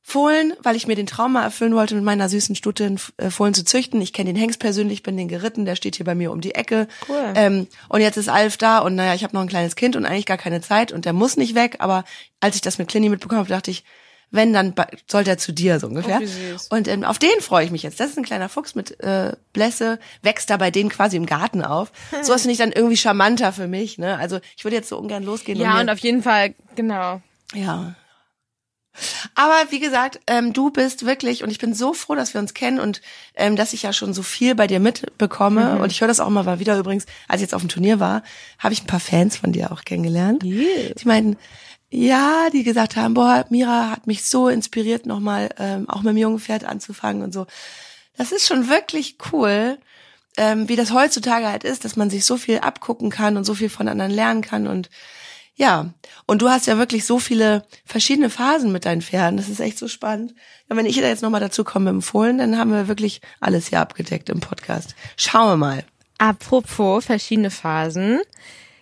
Fohlen, 0.08 0.54
weil 0.62 0.76
ich 0.76 0.86
mir 0.86 0.96
den 0.96 1.08
Traum 1.08 1.34
mal 1.34 1.42
erfüllen 1.42 1.74
wollte, 1.74 1.96
mit 1.96 2.04
meiner 2.04 2.30
süßen 2.30 2.56
Stute 2.56 2.86
einen 2.86 3.00
äh, 3.18 3.32
Fohlen 3.32 3.56
zu 3.56 3.66
züchten. 3.66 4.00
Ich 4.02 4.14
kenne 4.14 4.32
den 4.32 4.40
Hengst 4.40 4.60
persönlich, 4.60 5.02
bin 5.02 5.18
den 5.18 5.28
geritten, 5.28 5.66
der 5.66 5.76
steht 5.76 5.96
hier 5.96 6.06
bei 6.06 6.14
mir 6.14 6.32
um 6.32 6.42
die 6.42 6.54
Ecke. 6.54 6.88
Cool. 7.10 7.34
Ähm, 7.34 7.68
und 7.90 8.02
jetzt 8.02 8.18
ist 8.18 8.30
Alf 8.30 8.58
da 8.58 8.80
und 8.80 8.94
naja, 8.94 9.16
ich 9.16 9.24
habe 9.24 9.36
noch 9.36 9.42
ein 9.42 9.48
kleines 9.48 9.76
Kind 9.76 9.96
und 9.96 10.06
eigentlich 10.06 10.28
gar 10.28 10.38
keine 10.38 10.62
Zeit 10.62 10.92
und 10.92 11.06
der 11.06 11.14
muss 11.14 11.38
nicht 11.38 11.56
weg. 11.56 11.78
Aber 11.80 12.04
als 12.40 12.56
ich 12.56 12.62
das 12.62 12.78
mit 12.78 12.88
Clini 12.88 13.10
mitbekommen 13.10 13.40
habe, 13.40 13.50
dachte 13.50 13.72
ich, 13.72 13.84
wenn, 14.32 14.54
dann 14.54 14.74
sollte 15.08 15.30
er 15.30 15.38
zu 15.38 15.52
dir 15.52 15.80
so 15.80 15.88
ungefähr. 15.88 16.22
Oh. 16.22 16.76
Und 16.76 16.88
ähm, 16.88 17.04
auf 17.04 17.20
den 17.20 17.42
freue 17.42 17.66
ich 17.66 17.72
mich 17.72 17.84
jetzt. 17.84 18.00
Das 18.00 18.10
ist 18.10 18.18
ein 18.18 18.26
kleiner 18.26 18.50
Fuchs 18.50 18.76
mit 18.76 19.00
äh, 19.02 19.34
Blässe, 19.54 20.00
wächst 20.22 20.50
da 20.50 20.58
bei 20.58 20.72
denen 20.72 20.90
quasi 20.90 21.18
im 21.18 21.26
Garten 21.26 21.64
auf. 21.64 21.92
So 22.22 22.34
ist 22.34 22.46
ich 22.46 22.58
dann 22.58 22.72
irgendwie 22.72 22.98
charmanter 22.98 23.54
für 23.54 23.68
mich. 23.68 23.98
Ne? 23.98 24.18
Also 24.18 24.40
ich 24.58 24.64
würde 24.64 24.76
jetzt 24.76 24.90
so 24.90 24.98
ungern 24.98 25.24
losgehen. 25.24 25.60
Ja, 25.60 25.76
mir- 25.76 25.82
und 25.82 25.90
auf 25.90 26.00
jeden 26.00 26.24
Fall, 26.24 26.56
genau. 26.76 27.22
ja. 27.54 27.96
Aber 29.34 29.72
wie 29.72 29.80
gesagt, 29.80 30.20
ähm, 30.28 30.54
du 30.54 30.70
bist 30.70 31.06
wirklich, 31.06 31.44
und 31.44 31.52
ich 31.52 31.60
bin 31.60 31.74
so 31.74 31.94
froh, 31.94 32.16
dass 32.16 32.34
wir 32.34 32.42
uns 32.42 32.54
kennen 32.54 32.80
und 32.80 33.02
ähm, 33.36 33.56
dass 33.56 33.74
ich 33.74 33.84
ja 33.84 33.94
schon 33.94 34.14
so 34.14 34.24
viel 34.24 34.56
bei 34.56 34.68
dir 34.68 34.80
mitbekomme. 34.80 35.80
Und 35.80 35.92
ich 35.92 36.02
höre 36.02 36.08
das 36.08 36.20
auch 36.20 36.30
mal 36.30 36.44
mal 36.44 36.60
wieder 36.60 36.78
übrigens, 36.78 37.06
als 37.28 37.42
ich 37.42 37.48
jetzt 37.48 37.54
auf 37.54 37.62
dem 37.62 37.70
Turnier 37.70 38.00
war, 38.00 38.24
habe 38.60 38.74
ich 38.74 38.84
ein 38.84 38.88
paar 38.88 39.00
Fans 39.00 39.38
von 39.38 39.52
dir 39.52 39.72
auch 39.72 39.84
kennengelernt. 39.84 40.44
Yeah. 40.44 40.94
Die 40.98 41.08
meinten, 41.08 41.38
ja, 41.96 42.50
die 42.52 42.64
gesagt 42.64 42.98
haben, 42.98 43.14
boah, 43.14 43.46
Mira 43.50 43.90
hat 43.90 44.06
mich 44.06 44.26
so 44.26 44.50
inspiriert, 44.50 45.06
nochmal 45.06 45.50
ähm, 45.58 45.90
auch 45.90 46.02
mit 46.02 46.12
dem 46.12 46.18
jungen 46.18 46.40
Pferd 46.40 46.66
anzufangen 46.66 47.24
und 47.24 47.34
so. 47.34 47.48
Das 48.18 48.34
ist 48.34 48.48
schon 48.48 48.68
wirklich 48.68 49.18
cool, 49.32 49.78
ähm, 50.36 50.68
wie 50.68 50.76
das 50.76 50.92
heutzutage 50.92 51.48
halt 51.48 51.64
ist, 51.64 51.86
dass 51.86 51.96
man 51.96 52.10
sich 52.10 52.26
so 52.26 52.36
viel 52.36 52.60
abgucken 52.60 53.10
kann 53.10 53.38
und 53.38 53.46
so 53.46 53.54
viel 53.54 53.70
von 53.70 53.88
anderen 53.88 54.12
lernen 54.12 54.42
kann 54.42 54.68
und 54.68 54.90
ja, 55.58 55.94
und 56.26 56.42
du 56.42 56.50
hast 56.50 56.68
ja 56.68 56.78
wirklich 56.78 57.06
so 57.06 57.18
viele 57.18 57.66
verschiedene 57.86 58.30
Phasen 58.30 58.74
mit 58.74 58.84
deinen 58.84 59.02
Pferden. 59.02 59.38
Das 59.38 59.48
ist 59.48 59.62
echt 59.62 59.78
so 59.78 59.88
spannend. 59.88 60.36
Ja, 60.70 60.76
wenn 60.76 60.86
ich 60.86 60.98
da 60.98 61.08
jetzt 61.08 61.24
nochmal 61.24 61.40
dazu 61.40 61.64
komme 61.64 61.94
mit 61.94 62.02
dem 62.02 62.06
Fohlen, 62.06 62.38
dann 62.40 62.58
haben 62.58 62.72
wir 62.72 62.90
wirklich 62.90 63.22
alles 63.40 63.68
hier 63.68 63.80
abgedeckt 63.80 64.30
im 64.30 64.42
Podcast. 64.42 64.96
Schauen 65.16 65.48
wir 65.48 65.56
mal. 65.56 65.86
Apropos 66.18 67.06
verschiedene 67.06 67.52
Phasen. 67.52 68.20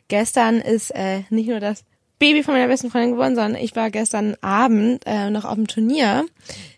Gestern 0.08 0.62
ist 0.62 0.90
äh, 0.96 1.26
nicht 1.30 1.48
nur 1.48 1.60
das 1.60 1.84
Baby 2.20 2.44
von 2.44 2.54
meiner 2.54 2.68
besten 2.68 2.90
Freundin 2.90 3.12
geworden, 3.12 3.36
sondern 3.36 3.62
ich 3.62 3.76
war 3.76 3.90
gestern 3.90 4.36
Abend 4.42 5.04
äh, 5.06 5.30
noch 5.30 5.46
auf 5.46 5.56
dem 5.56 5.68
Turnier 5.68 6.26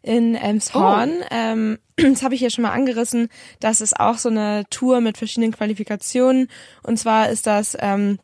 in 0.01 0.35
Elmshorn. 0.35 1.11
Ähm, 1.29 1.77
das 1.95 2.23
habe 2.23 2.35
ich 2.35 2.41
ja 2.41 2.49
schon 2.49 2.63
mal 2.63 2.71
angerissen. 2.71 3.29
Das 3.59 3.81
ist 3.81 3.99
auch 3.99 4.17
so 4.17 4.29
eine 4.29 4.63
Tour 4.69 5.01
mit 5.01 5.17
verschiedenen 5.17 5.51
Qualifikationen. 5.51 6.47
Und 6.83 6.97
zwar 6.97 7.29
ist 7.29 7.47
das 7.47 7.77
ähm, 7.79 8.19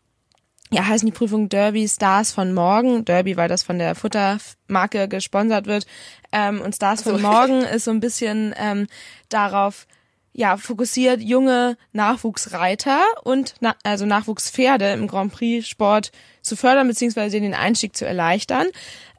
ja, 0.71 0.87
heißen 0.87 1.05
die 1.05 1.11
Prüfung 1.11 1.49
Derby 1.49 1.87
Stars 1.87 2.31
von 2.31 2.53
Morgen. 2.53 3.03
Derby, 3.03 3.35
weil 3.35 3.49
das 3.49 3.61
von 3.61 3.77
der 3.77 3.93
Futtermarke 3.93 5.07
gesponsert 5.09 5.67
wird. 5.67 5.85
Ähm, 6.31 6.61
und 6.61 6.75
Stars 6.75 7.03
von 7.03 7.21
Morgen 7.21 7.61
ist 7.61 7.83
so 7.83 7.91
ein 7.91 7.99
bisschen 7.99 8.55
ähm, 8.57 8.87
darauf 9.29 9.85
ja, 10.33 10.57
fokussiert, 10.57 11.21
junge 11.21 11.77
Nachwuchsreiter 11.93 13.01
und 13.23 13.55
na 13.59 13.75
also 13.83 14.05
Nachwuchspferde 14.05 14.91
im 14.93 15.07
Grand 15.07 15.33
Prix 15.33 15.67
Sport 15.67 16.11
zu 16.41 16.55
fördern, 16.55 16.87
beziehungsweise 16.87 17.39
den 17.39 17.53
Einstieg 17.53 17.95
zu 17.95 18.05
erleichtern. 18.05 18.67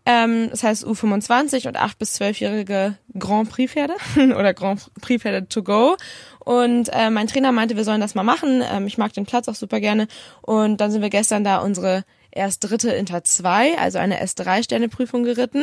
Ähm, 0.05 0.49
das 0.51 0.65
heißt 0.65 0.85
U25 0.85 1.69
und 1.69 1.79
8- 1.79 1.93
bis 1.99 2.21
12-jährige 2.21 2.97
Grand 3.19 3.51
Prix 3.51 3.73
Pferde 3.73 3.95
oder 4.37 4.53
Grand 4.53 4.91
Prix 5.01 5.23
Pferde 5.23 5.49
to 5.49 5.63
go. 5.63 5.97
Und 6.41 6.89
äh, 6.93 7.09
mein 7.11 7.29
Trainer 7.29 7.53
meinte, 7.53 7.77
wir 7.77 7.85
sollen 7.85 8.01
das 8.01 8.17
mal 8.17 8.25
machen. 8.25 8.65
Ähm, 8.69 8.87
ich 8.89 8.99
mag 8.99 9.13
den 9.13 9.27
Platz 9.27 9.47
auch 9.49 9.55
super 9.55 9.79
gerne. 9.79 10.09
Und 10.41 10.81
dann 10.81 10.91
sind 10.91 11.03
wir 11.03 11.11
gestern 11.11 11.45
da 11.45 11.59
unsere 11.59 12.05
erst 12.33 12.69
dritte 12.69 12.91
Inter 12.91 13.23
2, 13.23 13.79
also 13.79 13.99
eine 13.99 14.21
S3-Sterne-Prüfung 14.25 15.23
geritten. 15.23 15.63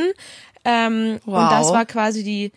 Ähm, 0.64 1.20
Wow. 1.26 1.44
Und 1.44 1.52
das 1.52 1.72
war 1.74 1.86
quasi 1.86 2.24
die 2.24 2.52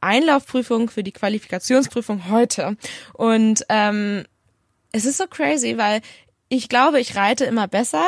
Einlaufprüfung 0.00 0.90
für 0.90 1.02
die 1.02 1.12
Qualifikationsprüfung 1.12 2.30
heute. 2.30 2.76
Und 3.14 3.64
ähm, 3.68 4.24
es 4.92 5.04
ist 5.04 5.18
so 5.18 5.26
crazy, 5.26 5.76
weil 5.78 6.00
ich 6.48 6.68
glaube, 6.68 7.00
ich 7.00 7.16
reite 7.16 7.44
immer 7.44 7.68
besser, 7.68 8.04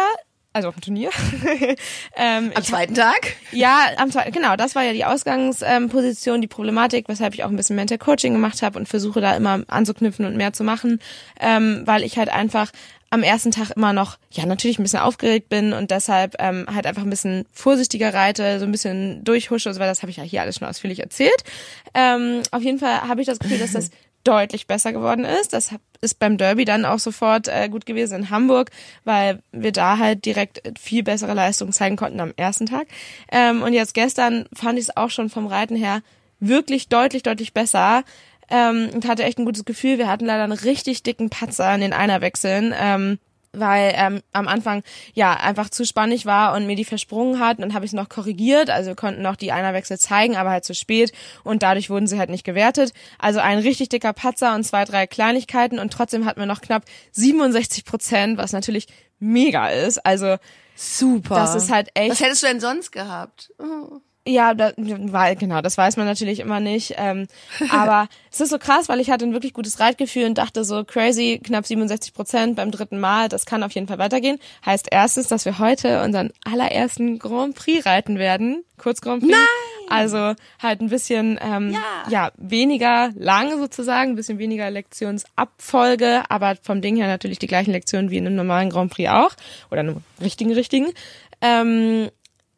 also 0.54 0.68
auf 0.68 0.74
dem 0.74 0.82
Turnier. 0.82 1.10
ähm, 2.16 2.52
Am 2.54 2.62
zweiten 2.62 2.94
Tag? 2.94 3.36
ja, 3.52 3.86
am 3.96 4.10
zweiten, 4.10 4.32
genau, 4.32 4.56
das 4.56 4.74
war 4.74 4.82
ja 4.82 4.92
die 4.92 5.04
Ausgangsposition, 5.04 6.34
ähm, 6.36 6.40
die 6.42 6.48
Problematik, 6.48 7.08
weshalb 7.08 7.34
ich 7.34 7.44
auch 7.44 7.48
ein 7.48 7.56
bisschen 7.56 7.76
Mental 7.76 7.98
Coaching 7.98 8.34
gemacht 8.34 8.60
habe 8.60 8.78
und 8.78 8.86
versuche 8.86 9.20
da 9.20 9.34
immer 9.34 9.62
anzuknüpfen 9.68 10.26
und 10.26 10.36
mehr 10.36 10.52
zu 10.52 10.62
machen, 10.62 11.00
ähm, 11.40 11.82
weil 11.86 12.02
ich 12.02 12.18
halt 12.18 12.28
einfach 12.28 12.70
am 13.12 13.22
ersten 13.22 13.50
Tag 13.50 13.72
immer 13.76 13.92
noch, 13.92 14.16
ja, 14.30 14.46
natürlich 14.46 14.78
ein 14.78 14.84
bisschen 14.84 15.00
aufgeregt 15.00 15.50
bin 15.50 15.74
und 15.74 15.90
deshalb 15.90 16.34
ähm, 16.38 16.64
halt 16.74 16.86
einfach 16.86 17.02
ein 17.02 17.10
bisschen 17.10 17.44
vorsichtiger 17.52 18.14
reite, 18.14 18.58
so 18.58 18.64
ein 18.64 18.72
bisschen 18.72 19.22
durchhusche, 19.22 19.68
weil 19.78 19.86
das 19.86 20.00
habe 20.00 20.10
ich 20.10 20.16
ja 20.16 20.22
hier 20.22 20.40
alles 20.40 20.56
schon 20.56 20.66
ausführlich 20.66 21.00
erzählt. 21.00 21.44
Ähm, 21.92 22.40
auf 22.52 22.62
jeden 22.62 22.78
Fall 22.78 23.02
habe 23.02 23.20
ich 23.20 23.26
das 23.26 23.38
Gefühl, 23.38 23.58
dass 23.58 23.72
das 23.72 23.90
deutlich 24.24 24.66
besser 24.66 24.94
geworden 24.94 25.26
ist. 25.26 25.52
Das 25.52 25.74
ist 26.00 26.20
beim 26.20 26.38
Derby 26.38 26.64
dann 26.64 26.86
auch 26.86 27.00
sofort 27.00 27.48
äh, 27.48 27.68
gut 27.68 27.84
gewesen 27.84 28.14
in 28.14 28.30
Hamburg, 28.30 28.70
weil 29.04 29.42
wir 29.52 29.72
da 29.72 29.98
halt 29.98 30.24
direkt 30.24 30.62
viel 30.80 31.02
bessere 31.02 31.34
Leistungen 31.34 31.74
zeigen 31.74 31.96
konnten 31.96 32.18
am 32.18 32.32
ersten 32.38 32.64
Tag. 32.64 32.86
Ähm, 33.30 33.60
und 33.60 33.74
jetzt 33.74 33.92
gestern 33.92 34.46
fand 34.54 34.78
ich 34.78 34.86
es 34.86 34.96
auch 34.96 35.10
schon 35.10 35.28
vom 35.28 35.46
Reiten 35.46 35.76
her 35.76 36.00
wirklich 36.40 36.88
deutlich, 36.88 37.22
deutlich 37.22 37.52
besser 37.52 38.04
ähm, 38.52 38.90
und 38.94 39.08
hatte 39.08 39.24
echt 39.24 39.38
ein 39.38 39.44
gutes 39.44 39.64
Gefühl. 39.64 39.98
Wir 39.98 40.08
hatten 40.08 40.26
leider 40.26 40.44
einen 40.44 40.52
richtig 40.52 41.02
dicken 41.02 41.30
Patzer 41.30 41.74
in 41.74 41.80
den 41.80 41.92
Einerwechseln. 41.92 42.74
Ähm, 42.78 43.18
weil 43.54 43.92
ähm, 43.96 44.22
am 44.32 44.48
Anfang 44.48 44.82
ja 45.12 45.34
einfach 45.34 45.68
zu 45.68 45.84
spannig 45.84 46.24
war 46.24 46.54
und 46.54 46.66
mir 46.66 46.76
die 46.76 46.86
versprungen 46.86 47.38
hat. 47.38 47.58
Und 47.58 47.62
dann 47.62 47.74
habe 47.74 47.84
ich 47.84 47.90
es 47.90 47.94
noch 47.94 48.08
korrigiert, 48.08 48.70
also 48.70 48.90
wir 48.90 48.96
konnten 48.96 49.20
noch 49.20 49.36
die 49.36 49.52
Einerwechsel 49.52 49.98
zeigen, 49.98 50.36
aber 50.36 50.50
halt 50.50 50.64
zu 50.64 50.74
spät 50.74 51.12
und 51.44 51.62
dadurch 51.62 51.90
wurden 51.90 52.06
sie 52.06 52.18
halt 52.18 52.30
nicht 52.30 52.44
gewertet. 52.44 52.94
Also 53.18 53.40
ein 53.40 53.58
richtig 53.58 53.90
dicker 53.90 54.14
Patzer 54.14 54.54
und 54.54 54.64
zwei, 54.64 54.86
drei 54.86 55.06
Kleinigkeiten 55.06 55.78
und 55.78 55.92
trotzdem 55.92 56.24
hatten 56.24 56.40
wir 56.40 56.46
noch 56.46 56.62
knapp 56.62 56.84
67 57.12 57.84
Prozent, 57.84 58.38
was 58.38 58.52
natürlich 58.52 58.86
mega 59.18 59.68
ist. 59.68 60.04
Also 60.04 60.36
Super. 60.74 61.34
Das 61.34 61.54
ist 61.54 61.70
halt 61.70 61.90
echt. 61.92 62.12
Was 62.12 62.20
hättest 62.20 62.42
du 62.42 62.46
denn 62.46 62.60
sonst 62.60 62.90
gehabt? 62.90 63.52
Oh. 63.58 64.00
Ja, 64.26 64.54
da, 64.54 64.72
weil, 64.76 65.34
genau, 65.34 65.62
das 65.62 65.76
weiß 65.76 65.96
man 65.96 66.06
natürlich 66.06 66.38
immer 66.40 66.60
nicht. 66.60 66.94
Ähm, 66.96 67.26
aber 67.70 68.08
es 68.30 68.40
ist 68.40 68.50
so 68.50 68.58
krass, 68.58 68.88
weil 68.88 69.00
ich 69.00 69.10
hatte 69.10 69.24
ein 69.24 69.32
wirklich 69.32 69.52
gutes 69.52 69.80
Reitgefühl 69.80 70.26
und 70.26 70.38
dachte 70.38 70.64
so, 70.64 70.84
crazy, 70.84 71.40
knapp 71.42 71.66
67 71.66 72.14
Prozent 72.14 72.56
beim 72.56 72.70
dritten 72.70 73.00
Mal, 73.00 73.28
das 73.28 73.46
kann 73.46 73.62
auf 73.64 73.72
jeden 73.72 73.88
Fall 73.88 73.98
weitergehen. 73.98 74.38
Heißt 74.64 74.88
erstens, 74.90 75.26
dass 75.28 75.44
wir 75.44 75.58
heute 75.58 76.02
unseren 76.02 76.32
allerersten 76.44 77.18
Grand 77.18 77.56
Prix 77.56 77.84
reiten 77.84 78.18
werden. 78.18 78.64
Kurz 78.78 79.00
Grand 79.00 79.22
Prix. 79.22 79.32
Nein! 79.32 79.88
Also 79.88 80.34
halt 80.62 80.80
ein 80.80 80.88
bisschen 80.88 81.38
ähm, 81.42 81.72
Ja. 81.72 81.80
ja 82.08 82.32
weniger 82.36 83.10
lang 83.14 83.58
sozusagen, 83.58 84.12
ein 84.12 84.16
bisschen 84.16 84.38
weniger 84.38 84.70
Lektionsabfolge, 84.70 86.22
aber 86.28 86.56
vom 86.62 86.80
Ding 86.80 86.96
her 86.96 87.08
natürlich 87.08 87.38
die 87.38 87.46
gleichen 87.46 87.72
Lektionen 87.72 88.10
wie 88.10 88.18
in 88.18 88.26
einem 88.26 88.36
normalen 88.36 88.70
Grand 88.70 88.92
Prix 88.92 89.10
auch 89.10 89.32
oder 89.70 89.80
einem 89.80 89.96
richtigen 90.20 90.52
richtigen. 90.52 90.92
Ähm, 91.40 92.08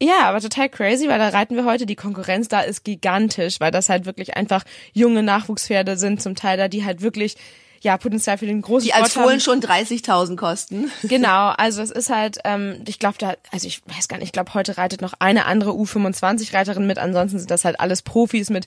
ja, 0.05 0.25
aber 0.25 0.41
total 0.41 0.69
crazy, 0.69 1.09
weil 1.09 1.19
da 1.19 1.29
reiten 1.29 1.57
wir 1.57 1.65
heute. 1.65 1.87
Die 1.87 1.97
Konkurrenz 1.97 2.49
da 2.49 2.61
ist 2.61 2.85
gigantisch, 2.85 3.61
weil 3.61 3.71
das 3.71 3.89
halt 3.89 4.07
wirklich 4.07 4.37
einfach 4.37 4.65
junge 4.93 5.23
Nachwuchspferde 5.23 5.97
sind, 5.97 6.21
zum 6.21 6.35
Teil 6.35 6.57
da, 6.59 6.69
die 6.69 6.85
halt 6.85 7.01
wirklich 7.01 7.37
ja 7.81 7.97
Potenzial 7.99 8.39
für 8.39 8.47
den 8.47 8.63
großen 8.63 8.87
Die 8.87 8.95
als 8.95 9.11
Sport 9.11 9.17
haben. 9.17 9.41
Fohlen 9.41 9.41
schon 9.41 9.61
30.000 9.61 10.37
kosten. 10.37 10.91
Genau, 11.03 11.51
also 11.51 11.83
es 11.83 11.91
ist 11.91 12.11
halt, 12.11 12.39
ähm, 12.45 12.83
ich 12.87 12.99
glaube 12.99 13.17
da, 13.19 13.35
also 13.53 13.67
ich 13.67 13.83
weiß 13.87 14.09
gar 14.09 14.17
nicht, 14.17 14.27
ich 14.27 14.33
glaube 14.33 14.55
heute 14.55 14.79
reitet 14.79 15.01
noch 15.03 15.15
eine 15.19 15.45
andere 15.47 15.71
U25-Reiterin 15.73 16.87
mit, 16.87 16.99
ansonsten 16.99 17.39
sind 17.39 17.51
das 17.51 17.65
halt 17.65 17.79
alles 17.81 18.03
Profis 18.03 18.51
mit 18.51 18.67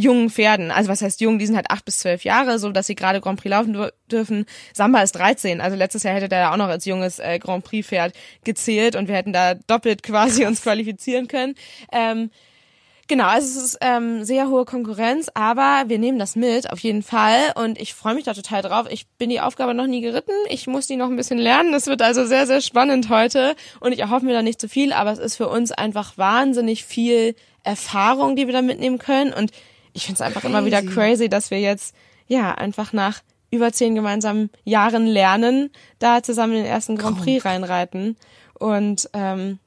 jungen 0.00 0.30
Pferden. 0.30 0.70
Also 0.70 0.88
was 0.88 1.02
heißt 1.02 1.20
jung, 1.20 1.38
die 1.38 1.46
sind 1.46 1.56
halt 1.56 1.70
acht 1.70 1.84
bis 1.84 1.98
zwölf 1.98 2.24
Jahre, 2.24 2.58
so 2.58 2.70
dass 2.70 2.86
sie 2.86 2.94
gerade 2.94 3.20
Grand 3.20 3.40
Prix 3.40 3.50
laufen 3.50 3.76
dür- 3.76 3.92
dürfen. 4.10 4.46
Samba 4.72 5.02
ist 5.02 5.12
13, 5.12 5.60
also 5.60 5.76
letztes 5.76 6.02
Jahr 6.04 6.14
hätte 6.14 6.28
der 6.28 6.38
ja 6.38 6.52
auch 6.52 6.56
noch 6.56 6.68
als 6.68 6.84
junges 6.84 7.18
äh, 7.18 7.38
Grand 7.38 7.64
Prix 7.64 7.86
Pferd 7.88 8.14
gezählt 8.44 8.96
und 8.96 9.08
wir 9.08 9.14
hätten 9.16 9.32
da 9.32 9.54
doppelt 9.54 10.02
quasi 10.02 10.46
uns 10.46 10.62
qualifizieren 10.62 11.28
können. 11.28 11.54
Ähm, 11.92 12.30
Genau, 13.10 13.24
also 13.24 13.46
es 13.58 13.64
ist 13.64 13.78
ähm, 13.80 14.22
sehr 14.24 14.50
hohe 14.50 14.66
Konkurrenz, 14.66 15.30
aber 15.32 15.84
wir 15.86 15.98
nehmen 15.98 16.18
das 16.18 16.36
mit, 16.36 16.70
auf 16.70 16.78
jeden 16.80 17.02
Fall. 17.02 17.38
Und 17.54 17.80
ich 17.80 17.94
freue 17.94 18.14
mich 18.14 18.24
da 18.24 18.34
total 18.34 18.60
drauf. 18.60 18.86
Ich 18.90 19.06
bin 19.16 19.30
die 19.30 19.40
Aufgabe 19.40 19.72
noch 19.72 19.86
nie 19.86 20.02
geritten. 20.02 20.32
Ich 20.50 20.66
muss 20.66 20.88
die 20.88 20.96
noch 20.96 21.08
ein 21.08 21.16
bisschen 21.16 21.38
lernen. 21.38 21.72
Das 21.72 21.86
wird 21.86 22.02
also 22.02 22.26
sehr, 22.26 22.46
sehr 22.46 22.60
spannend 22.60 23.08
heute. 23.08 23.56
Und 23.80 23.92
ich 23.92 24.00
erhoffe 24.00 24.26
mir 24.26 24.34
da 24.34 24.42
nicht 24.42 24.60
zu 24.60 24.68
viel, 24.68 24.92
aber 24.92 25.10
es 25.10 25.18
ist 25.18 25.36
für 25.36 25.48
uns 25.48 25.72
einfach 25.72 26.18
wahnsinnig 26.18 26.84
viel 26.84 27.34
Erfahrung, 27.64 28.36
die 28.36 28.46
wir 28.46 28.52
da 28.52 28.60
mitnehmen 28.60 28.98
können. 28.98 29.32
Und 29.32 29.52
ich 29.98 30.06
finde 30.06 30.14
es 30.14 30.20
einfach 30.20 30.44
immer 30.44 30.64
wieder 30.64 30.80
Crazy. 30.80 30.94
crazy, 30.94 31.28
dass 31.28 31.50
wir 31.50 31.60
jetzt 31.60 31.94
ja 32.28 32.54
einfach 32.54 32.92
nach 32.92 33.20
über 33.50 33.72
zehn 33.72 33.96
gemeinsamen 33.96 34.50
Jahren 34.64 35.06
lernen, 35.06 35.70
da 35.98 36.22
zusammen 36.22 36.52
in 36.52 36.62
den 36.62 36.66
ersten 36.72 36.96
Grand 36.96 37.18
Prix 37.18 37.44
reinreiten. 37.44 38.16
Und 38.54 39.10
ähm, 39.12 39.58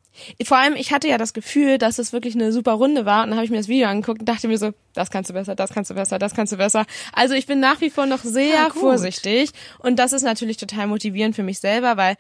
vor 0.46 0.58
allem, 0.58 0.76
ich 0.76 0.94
hatte 0.94 1.10
ja 1.10 1.18
das 1.18 1.34
Gefühl, 1.34 1.78
dass 1.78 2.00
es 2.00 2.14
wirklich 2.14 2.36
eine 2.36 2.52
super 2.54 2.74
Runde 2.74 3.06
war. 3.06 3.24
Und 3.24 3.30
dann 3.30 3.38
habe 3.38 3.46
ich 3.46 3.52
mir 3.52 3.58
das 3.58 3.68
Video 3.68 3.88
angeguckt 3.90 4.20
und 4.22 4.30
dachte 4.30 4.48
mir 4.48 4.58
so, 4.58 4.72
das 4.94 5.10
kannst 5.10 5.30
du 5.30 5.34
besser, 5.34 5.56
das 5.56 5.74
kannst 5.74 5.90
du 5.90 5.96
besser, 5.96 6.18
das 6.18 6.34
kannst 6.34 6.54
du 6.54 6.58
besser. 6.58 6.86
Also 7.12 7.34
ich 7.34 7.46
bin 7.46 7.60
nach 7.60 7.82
wie 7.82 7.90
vor 7.90 8.06
noch 8.06 8.20
sehr 8.20 8.54
Ja, 8.54 8.70
vorsichtig. 8.70 9.50
Und 9.80 9.98
das 10.00 10.14
ist 10.14 10.22
natürlich 10.24 10.58
total 10.58 10.88
motivierend 10.88 11.36
für 11.36 11.44
mich 11.44 11.60
selber, 11.60 11.98
weil 11.98 12.16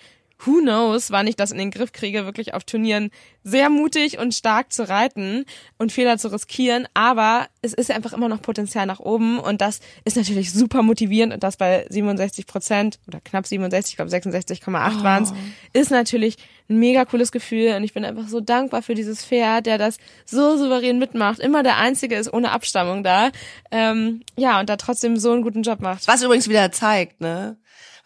who 0.45 0.61
knows, 0.61 1.11
wann 1.11 1.27
ich 1.27 1.35
das 1.35 1.51
in 1.51 1.57
den 1.57 1.71
Griff 1.71 1.91
kriege, 1.91 2.25
wirklich 2.25 2.53
auf 2.53 2.63
Turnieren 2.63 3.11
sehr 3.43 3.69
mutig 3.69 4.19
und 4.19 4.33
stark 4.33 4.71
zu 4.71 4.87
reiten 4.87 5.45
und 5.77 5.91
Fehler 5.91 6.17
zu 6.17 6.31
riskieren. 6.31 6.87
Aber 6.93 7.47
es 7.61 7.73
ist 7.73 7.91
einfach 7.91 8.13
immer 8.13 8.29
noch 8.29 8.41
Potenzial 8.41 8.85
nach 8.85 8.99
oben 8.99 9.39
und 9.39 9.61
das 9.61 9.79
ist 10.05 10.17
natürlich 10.17 10.51
super 10.51 10.83
motivierend 10.83 11.33
und 11.33 11.43
das 11.43 11.57
bei 11.57 11.85
67 11.89 12.47
Prozent 12.47 12.99
oder 13.07 13.19
knapp 13.21 13.45
67, 13.45 13.93
ich 13.93 13.97
glaube 13.97 14.11
66,8 14.11 15.03
waren 15.03 15.23
es, 15.23 15.33
ist 15.73 15.91
natürlich 15.91 16.37
ein 16.69 16.79
mega 16.79 17.05
cooles 17.05 17.31
Gefühl 17.31 17.75
und 17.75 17.83
ich 17.83 17.93
bin 17.93 18.05
einfach 18.05 18.27
so 18.27 18.39
dankbar 18.39 18.81
für 18.81 18.95
dieses 18.95 19.25
Pferd, 19.25 19.65
der 19.65 19.77
das 19.77 19.97
so 20.25 20.57
souverän 20.57 20.99
mitmacht, 20.99 21.39
immer 21.39 21.63
der 21.63 21.77
Einzige 21.77 22.15
ist 22.15 22.31
ohne 22.31 22.51
Abstammung 22.51 23.03
da, 23.03 23.31
ähm, 23.71 24.21
ja 24.37 24.59
und 24.59 24.69
da 24.69 24.77
trotzdem 24.77 25.17
so 25.17 25.31
einen 25.31 25.41
guten 25.41 25.63
Job 25.63 25.81
macht. 25.81 26.07
Was 26.07 26.23
übrigens 26.23 26.47
wieder 26.49 26.71
zeigt, 26.71 27.21
ne? 27.21 27.57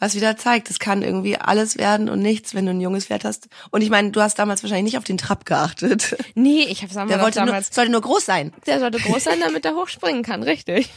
Was 0.05 0.13
wieder 0.13 0.37
zeigt, 0.37 0.69
es 0.69 0.77
kann 0.77 1.01
irgendwie 1.01 1.35
alles 1.35 1.79
werden 1.79 2.09
und 2.09 2.19
nichts, 2.19 2.53
wenn 2.53 2.67
du 2.67 2.73
ein 2.73 2.79
junges 2.79 3.07
Pferd 3.07 3.25
hast. 3.25 3.47
Und 3.71 3.81
ich 3.81 3.89
meine, 3.89 4.11
du 4.11 4.21
hast 4.21 4.37
damals 4.37 4.61
wahrscheinlich 4.61 4.93
nicht 4.93 4.99
auf 4.99 5.03
den 5.03 5.17
Trab 5.17 5.47
geachtet. 5.47 6.15
Nee, 6.35 6.63
ich 6.69 6.83
habe 6.83 6.93
Samba 6.93 7.15
Der 7.15 7.23
wollte 7.23 7.39
nur, 7.39 7.47
damals 7.47 7.73
sollte 7.73 7.91
nur 7.91 8.01
groß 8.01 8.23
sein. 8.23 8.53
Der 8.67 8.79
sollte 8.79 8.99
groß 8.99 9.23
sein, 9.23 9.39
damit 9.39 9.65
er 9.65 9.73
hochspringen 9.73 10.21
kann, 10.21 10.43
richtig. 10.43 10.89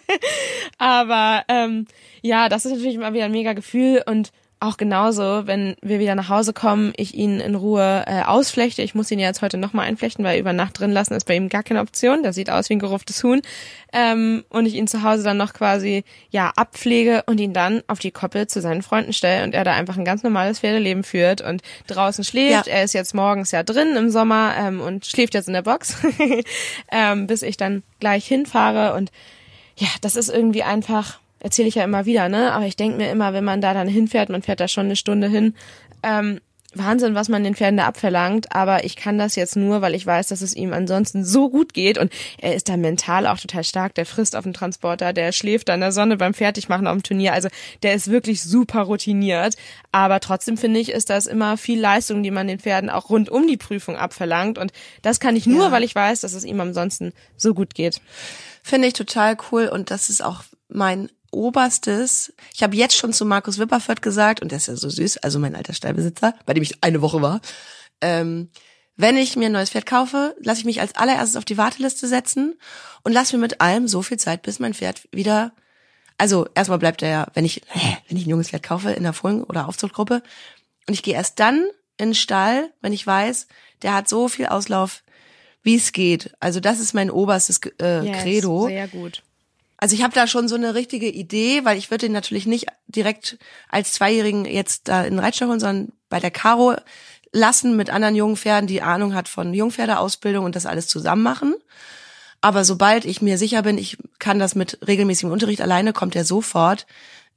Aber 0.78 1.44
ähm, 1.48 1.86
ja, 2.22 2.48
das 2.48 2.64
ist 2.64 2.72
natürlich 2.72 2.94
immer 2.94 3.12
wieder 3.12 3.26
ein 3.26 3.32
mega 3.32 3.52
Gefühl 3.52 4.02
und 4.06 4.30
auch 4.62 4.76
genauso, 4.76 5.46
wenn 5.46 5.76
wir 5.82 5.98
wieder 5.98 6.14
nach 6.14 6.28
Hause 6.28 6.52
kommen, 6.52 6.92
ich 6.96 7.14
ihn 7.14 7.40
in 7.40 7.54
Ruhe 7.54 8.04
äh, 8.06 8.22
ausflechte. 8.22 8.82
Ich 8.82 8.94
muss 8.94 9.10
ihn 9.10 9.18
ja 9.18 9.26
jetzt 9.26 9.42
heute 9.42 9.58
nochmal 9.58 9.86
einflechten, 9.86 10.24
weil 10.24 10.38
über 10.38 10.52
Nacht 10.52 10.78
drin 10.78 10.92
lassen 10.92 11.14
ist 11.14 11.24
bei 11.24 11.34
ihm 11.34 11.48
gar 11.48 11.62
keine 11.62 11.80
Option. 11.80 12.22
Der 12.22 12.32
sieht 12.32 12.48
aus 12.48 12.70
wie 12.70 12.74
ein 12.74 12.78
gerupftes 12.78 13.22
Huhn. 13.24 13.42
Ähm, 13.92 14.44
und 14.48 14.66
ich 14.66 14.74
ihn 14.74 14.86
zu 14.86 15.02
Hause 15.02 15.22
dann 15.22 15.36
noch 15.36 15.52
quasi 15.52 16.04
ja 16.30 16.52
abpflege 16.56 17.24
und 17.26 17.40
ihn 17.40 17.52
dann 17.52 17.82
auf 17.88 17.98
die 17.98 18.10
Koppel 18.10 18.46
zu 18.46 18.60
seinen 18.60 18.82
Freunden 18.82 19.12
stelle 19.12 19.44
und 19.44 19.54
er 19.54 19.64
da 19.64 19.72
einfach 19.72 19.96
ein 19.96 20.04
ganz 20.04 20.22
normales 20.22 20.60
Pferdeleben 20.60 21.02
führt 21.02 21.40
und 21.40 21.62
draußen 21.88 22.24
schläft. 22.24 22.66
Ja. 22.66 22.72
Er 22.72 22.84
ist 22.84 22.94
jetzt 22.94 23.14
morgens 23.14 23.50
ja 23.50 23.62
drin 23.62 23.96
im 23.96 24.10
Sommer 24.10 24.54
ähm, 24.56 24.80
und 24.80 25.06
schläft 25.06 25.34
jetzt 25.34 25.48
in 25.48 25.54
der 25.54 25.62
Box, 25.62 25.96
ähm, 26.92 27.26
bis 27.26 27.42
ich 27.42 27.56
dann 27.56 27.82
gleich 28.00 28.26
hinfahre 28.26 28.94
und 28.94 29.10
ja, 29.76 29.88
das 30.00 30.16
ist 30.16 30.28
irgendwie 30.28 30.62
einfach, 30.62 31.18
erzähle 31.42 31.68
ich 31.68 31.74
ja 31.74 31.84
immer 31.84 32.06
wieder, 32.06 32.28
ne? 32.28 32.52
Aber 32.52 32.66
ich 32.66 32.76
denke 32.76 32.96
mir 32.96 33.10
immer, 33.10 33.32
wenn 33.32 33.44
man 33.44 33.60
da 33.60 33.74
dann 33.74 33.88
hinfährt, 33.88 34.28
man 34.30 34.42
fährt 34.42 34.60
da 34.60 34.68
schon 34.68 34.86
eine 34.86 34.96
Stunde 34.96 35.28
hin, 35.28 35.54
ähm, 36.02 36.40
Wahnsinn, 36.74 37.14
was 37.14 37.28
man 37.28 37.44
den 37.44 37.54
Pferden 37.54 37.76
da 37.76 37.84
abverlangt, 37.86 38.56
aber 38.56 38.84
ich 38.84 38.96
kann 38.96 39.18
das 39.18 39.36
jetzt 39.36 39.56
nur, 39.56 39.82
weil 39.82 39.94
ich 39.94 40.06
weiß, 40.06 40.28
dass 40.28 40.40
es 40.40 40.54
ihm 40.56 40.72
ansonsten 40.72 41.22
so 41.22 41.50
gut 41.50 41.74
geht. 41.74 41.98
Und 41.98 42.10
er 42.38 42.54
ist 42.54 42.70
da 42.70 42.78
mental 42.78 43.26
auch 43.26 43.38
total 43.38 43.62
stark, 43.62 43.94
der 43.94 44.06
frisst 44.06 44.34
auf 44.34 44.44
dem 44.44 44.54
Transporter, 44.54 45.12
der 45.12 45.32
schläft 45.32 45.68
da 45.68 45.74
in 45.74 45.80
der 45.80 45.92
Sonne 45.92 46.16
beim 46.16 46.32
Fertigmachen 46.32 46.86
auf 46.86 46.94
dem 46.96 47.02
Turnier, 47.02 47.34
also 47.34 47.50
der 47.82 47.92
ist 47.92 48.10
wirklich 48.10 48.42
super 48.42 48.80
routiniert, 48.82 49.56
aber 49.90 50.18
trotzdem 50.20 50.56
finde 50.56 50.80
ich, 50.80 50.92
ist 50.92 51.10
das 51.10 51.26
immer 51.26 51.58
viel 51.58 51.78
Leistung, 51.78 52.22
die 52.22 52.30
man 52.30 52.48
den 52.48 52.58
Pferden 52.58 52.88
auch 52.88 53.10
rund 53.10 53.28
um 53.28 53.46
die 53.46 53.58
Prüfung 53.58 53.96
abverlangt. 53.96 54.56
Und 54.56 54.72
das 55.02 55.20
kann 55.20 55.36
ich 55.36 55.46
nur, 55.46 55.66
Ja. 55.66 55.72
weil 55.72 55.84
ich 55.84 55.94
weiß, 55.94 56.20
dass 56.22 56.32
es 56.32 56.44
ihm 56.44 56.58
ansonsten 56.58 57.12
so 57.36 57.52
gut 57.52 57.74
geht. 57.74 58.00
Finde 58.62 58.88
ich 58.88 58.94
total 58.94 59.36
cool. 59.50 59.66
Und 59.68 59.90
das 59.90 60.08
ist 60.08 60.24
auch 60.24 60.42
mein 60.70 61.10
oberstes. 61.32 62.32
Ich 62.54 62.62
habe 62.62 62.76
jetzt 62.76 62.96
schon 62.96 63.12
zu 63.12 63.24
Markus 63.24 63.58
Wipperfurt 63.58 64.02
gesagt, 64.02 64.40
und 64.40 64.52
der 64.52 64.58
ist 64.58 64.68
ja 64.68 64.76
so 64.76 64.88
süß, 64.88 65.18
also 65.18 65.38
mein 65.38 65.56
alter 65.56 65.72
Stallbesitzer, 65.72 66.34
bei 66.46 66.54
dem 66.54 66.62
ich 66.62 66.82
eine 66.82 67.02
Woche 67.02 67.22
war. 67.22 67.40
Ähm, 68.00 68.50
wenn 68.96 69.16
ich 69.16 69.36
mir 69.36 69.46
ein 69.46 69.52
neues 69.52 69.70
Pferd 69.70 69.86
kaufe, 69.86 70.36
lasse 70.40 70.60
ich 70.60 70.64
mich 70.66 70.80
als 70.80 70.94
allererstes 70.94 71.36
auf 71.36 71.44
die 71.44 71.56
Warteliste 71.56 72.06
setzen 72.06 72.54
und 73.02 73.12
lasse 73.12 73.36
mir 73.36 73.40
mit 73.40 73.60
allem 73.60 73.88
so 73.88 74.02
viel 74.02 74.18
Zeit, 74.18 74.42
bis 74.42 74.58
mein 74.58 74.74
Pferd 74.74 75.08
wieder. 75.12 75.52
Also 76.18 76.46
erstmal 76.54 76.78
bleibt 76.78 77.02
er 77.02 77.08
ja, 77.08 77.26
wenn 77.34 77.44
ich, 77.44 77.62
wenn 78.08 78.16
ich 78.16 78.26
ein 78.26 78.30
junges 78.30 78.50
Pferd 78.50 78.62
kaufe 78.62 78.90
in 78.90 79.02
der 79.02 79.12
Fohlen- 79.12 79.44
oder 79.44 79.66
Aufzuchtgruppe 79.66 80.22
und 80.86 80.94
ich 80.94 81.02
gehe 81.02 81.14
erst 81.14 81.40
dann 81.40 81.66
in 81.96 82.10
den 82.10 82.14
Stall, 82.14 82.70
wenn 82.80 82.92
ich 82.92 83.06
weiß, 83.06 83.46
der 83.82 83.94
hat 83.94 84.08
so 84.08 84.28
viel 84.28 84.46
Auslauf, 84.46 85.02
wie 85.62 85.76
es 85.76 85.92
geht. 85.92 86.34
Also 86.40 86.60
das 86.60 86.80
ist 86.80 86.92
mein 86.92 87.10
oberstes 87.10 87.60
äh, 87.80 88.04
Yes, 88.04 88.22
Credo. 88.22 88.66
Sehr 88.66 88.88
gut. 88.88 89.22
Also 89.82 89.96
ich 89.96 90.04
habe 90.04 90.14
da 90.14 90.28
schon 90.28 90.46
so 90.46 90.54
eine 90.54 90.76
richtige 90.76 91.08
Idee, 91.08 91.64
weil 91.64 91.76
ich 91.76 91.90
würde 91.90 92.06
den 92.06 92.12
natürlich 92.12 92.46
nicht 92.46 92.66
direkt 92.86 93.36
als 93.68 93.90
Zweijährigen 93.90 94.44
jetzt 94.44 94.86
da 94.86 95.02
in 95.02 95.18
Reitstall 95.18 95.48
holen, 95.48 95.58
sondern 95.58 95.92
bei 96.08 96.20
der 96.20 96.30
Caro 96.30 96.76
lassen 97.32 97.74
mit 97.74 97.90
anderen 97.90 98.14
jungen 98.14 98.36
Pferden, 98.36 98.68
die 98.68 98.80
Ahnung 98.80 99.12
hat 99.12 99.26
von 99.26 99.52
Jungpferdeausbildung 99.52 100.44
und 100.44 100.54
das 100.54 100.66
alles 100.66 100.86
zusammen 100.86 101.24
machen. 101.24 101.56
Aber 102.40 102.64
sobald 102.64 103.04
ich 103.04 103.22
mir 103.22 103.38
sicher 103.38 103.62
bin, 103.62 103.76
ich 103.76 103.98
kann 104.20 104.38
das 104.38 104.54
mit 104.54 104.78
regelmäßigem 104.86 105.32
Unterricht 105.32 105.60
alleine, 105.60 105.92
kommt 105.92 106.14
er 106.14 106.24
sofort 106.24 106.86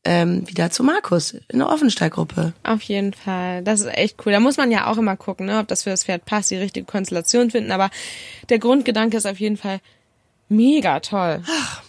ähm, 0.04 0.48
wieder 0.48 0.70
zu 0.70 0.84
Markus 0.84 1.34
in 1.48 1.58
der 1.58 1.70
Offenstallgruppe. 1.70 2.54
Auf 2.62 2.84
jeden 2.84 3.14
Fall. 3.14 3.64
Das 3.64 3.80
ist 3.80 3.88
echt 3.88 4.24
cool. 4.24 4.34
Da 4.34 4.40
muss 4.40 4.58
man 4.58 4.70
ja 4.70 4.86
auch 4.86 5.00
immer 5.00 5.18
gucken, 5.18 5.48
ne, 5.48 5.58
ob 5.58 5.68
das 5.68 5.82
für 5.82 5.90
das 5.90 6.04
Pferd 6.04 6.26
passt, 6.26 6.52
die 6.52 6.58
richtige 6.58 6.86
Konstellation 6.86 7.50
finden. 7.50 7.72
Aber 7.72 7.90
der 8.50 8.60
Grundgedanke 8.60 9.18
ist 9.18 9.26
auf 9.26 9.40
jeden 9.40 9.58
Fall 9.58 9.80
mega 10.50 11.00
toll. 11.00 11.42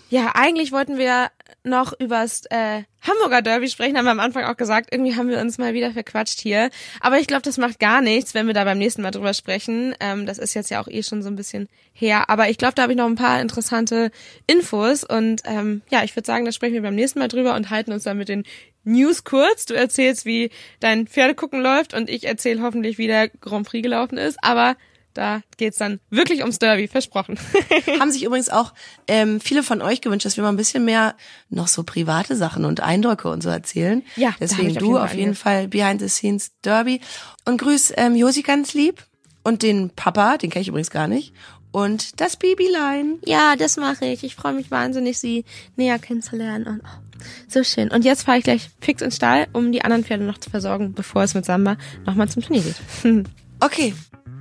Ja, 0.09 0.33
eigentlich 0.35 0.71
wollten 0.71 0.99
wir 0.99 1.31
noch 1.67 1.93
übers 1.99 2.43
äh, 2.51 2.85
Hamburger 3.03 3.43
Derby 3.43 3.69
sprechen, 3.69 3.99
haben 3.99 4.05
wir 4.05 4.13
am 4.13 4.21
Anfang 4.21 4.45
auch 4.45 4.57
gesagt, 4.57 4.91
irgendwie 4.93 5.17
haben 5.17 5.29
wir 5.29 5.41
uns 5.41 5.59
mal 5.59 5.75
wieder 5.75 5.91
verquatscht 5.91 6.41
hier. 6.41 6.71
Aber 7.01 7.19
ich 7.19 7.27
glaube, 7.27 7.43
das 7.43 7.59
macht 7.59 7.81
gar 7.81 8.01
nichts, 8.01 8.35
wenn 8.35 8.47
wir 8.47 8.55
da 8.55 8.65
beim 8.65 8.79
nächsten 8.79 9.03
Mal 9.03 9.11
drüber 9.11 9.35
sprechen. 9.35 9.95
Ähm, 9.99 10.27
das 10.27 10.39
ist 10.39 10.55
jetzt 10.55 10.71
ja 10.71 10.81
auch 10.81 10.89
eh 10.89 11.03
schon 11.03 11.23
so 11.23 11.29
ein 11.29 11.37
bisschen 11.37 11.69
her. 11.93 12.31
Aber 12.31 12.49
ich 12.49 12.57
glaube, 12.57 12.75
da 12.75 12.83
habe 12.83 12.93
ich 12.93 12.99
noch 12.99 13.07
ein 13.07 13.17
paar 13.17 13.41
interessante 13.41 14.11
Infos. 14.47 15.03
Und 15.03 15.43
ähm, 15.45 15.83
ja, 15.91 16.05
ich 16.05 16.15
würde 16.15 16.27
sagen, 16.27 16.45
da 16.45 16.53
sprechen 16.53 16.75
wir 16.75 16.83
beim 16.83 16.95
nächsten 16.95 17.19
Mal 17.19 17.29
drüber 17.29 17.57
und 17.57 17.71
halten 17.71 17.93
uns 17.93 18.05
dann 18.05 18.19
mit 18.19 18.29
den 18.29 18.45
News 18.85 19.25
kurz. 19.25 19.67
Du 19.67 19.75
erzählst, 19.75 20.25
wie 20.25 20.51
dein 20.79 21.09
Pferdegucken 21.09 21.61
läuft 21.61 21.95
und 21.95 22.09
ich 22.09 22.25
erzähle 22.25 22.63
hoffentlich, 22.63 22.97
wie 22.97 23.09
der 23.09 23.29
Grand 23.29 23.67
Prix 23.67 23.83
gelaufen 23.83 24.19
ist. 24.19 24.39
Aber 24.43 24.77
da 25.17 25.41
geht's 25.57 25.79
dann 25.79 26.01
wirklich 26.11 26.41
ums 26.41 26.59
Derby, 26.59 26.89
versprochen. 26.89 27.39
Haben 28.01 28.11
sich 28.11 28.25
übrigens 28.25 28.49
auch 28.49 28.73
ähm, 29.09 29.41
viele 29.41 29.63
von 29.63 29.83
euch 29.83 30.01
gewünscht, 30.01 30.27
dass 30.27 30.37
wir 30.37 30.45
mal 30.45 30.51
ein 30.51 30.57
bisschen 30.57 30.85
mehr 30.85 31.17
noch 31.49 31.69
so 31.69 31.83
private 31.83 32.37
Sachen 32.37 32.65
und 32.65 32.81
Eindrücke 32.81 33.29
und 33.29 33.43
so 33.43 33.49
erzählen. 33.49 34.03
Ja, 34.17 34.35
deswegen 34.41 34.75
du 34.75 34.99
auf 34.99 35.15
jeden 35.15 35.35
Fall 35.35 35.69
Behind 35.69 36.01
the 36.01 36.09
Scenes 36.09 36.53
Derby 36.63 37.01
und 37.45 37.59
grüß 37.59 37.95
ähm, 37.97 38.15
Josi 38.17 38.43
ganz 38.43 38.75
lieb 38.75 39.05
und 39.43 39.63
den 39.63 39.91
Papa, 39.91 40.39
den 40.39 40.51
kenne 40.51 40.63
ich 40.63 40.69
übrigens 40.69 40.91
gar 40.91 41.09
nicht. 41.09 41.33
Und 41.77 42.21
das 42.21 42.37
Babylein. 42.37 43.19
Ja, 43.27 43.55
das 43.55 43.77
mache 43.77 44.07
ich. 44.07 44.25
Ich 44.25 44.35
freue 44.35 44.55
mich 44.55 44.71
wahnsinnig, 44.71 45.19
sie 45.19 45.45
näher 45.77 45.99
kennenzulernen. 45.99 46.67
Und 46.67 46.81
oh, 46.83 47.23
so 47.49 47.63
schön. 47.65 47.91
Und 47.91 48.05
jetzt 48.05 48.23
fahre 48.23 48.39
ich 48.39 48.45
gleich 48.45 48.71
fix 48.81 49.03
ins 49.03 49.17
Stall, 49.17 49.47
um 49.53 49.73
die 49.73 49.83
anderen 49.83 50.03
Pferde 50.03 50.25
noch 50.25 50.39
zu 50.39 50.49
versorgen, 50.49 50.95
bevor 50.95 51.23
es 51.23 51.35
mit 51.35 51.45
Samba 51.45 51.77
nochmal 52.07 52.29
zum 52.29 52.43
Turnier 52.43 52.63
geht. 52.63 53.27
okay, 53.61 53.95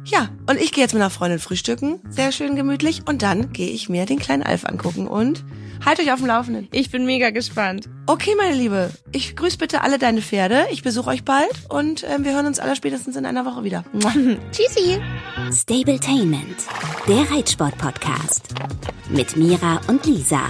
ja, 0.06 0.30
und 0.48 0.60
ich 0.60 0.72
gehe 0.72 0.84
jetzt 0.84 0.94
mit 0.94 1.02
einer 1.02 1.10
Freundin 1.10 1.40
frühstücken, 1.40 2.00
sehr 2.10 2.32
schön 2.32 2.56
gemütlich, 2.56 3.02
und 3.08 3.22
dann 3.22 3.52
gehe 3.52 3.70
ich 3.70 3.90
mir 3.90 4.06
den 4.06 4.20
kleinen 4.20 4.44
Alf 4.44 4.66
angucken 4.66 5.08
und 5.08 5.44
halt 5.84 6.00
euch 6.00 6.12
auf 6.12 6.20
dem 6.20 6.28
Laufenden. 6.28 6.68
Ich 6.72 6.92
bin 6.92 7.06
mega 7.06 7.32
gespannt. 7.32 7.90
Okay, 8.06 8.34
meine 8.38 8.56
Liebe, 8.56 8.92
ich 9.12 9.36
grüße 9.36 9.58
bitte 9.58 9.82
alle 9.82 9.98
deine 9.98 10.22
Pferde, 10.22 10.68
ich 10.72 10.84
besuche 10.84 11.10
euch 11.10 11.24
bald 11.24 11.52
und 11.70 12.04
äh, 12.04 12.24
wir 12.24 12.34
hören 12.34 12.46
uns 12.46 12.60
alle 12.60 12.76
spätestens 12.76 13.16
in 13.16 13.26
einer 13.26 13.46
Woche 13.46 13.64
wieder. 13.64 13.84
Tschüssi. 14.52 15.02
Stabletainment, 15.52 16.58
der 17.08 17.30
Reitsport-Podcast 17.32 18.54
mit 19.10 19.36
Mira 19.36 19.82
und 19.88 20.06
Lisa. 20.06 20.42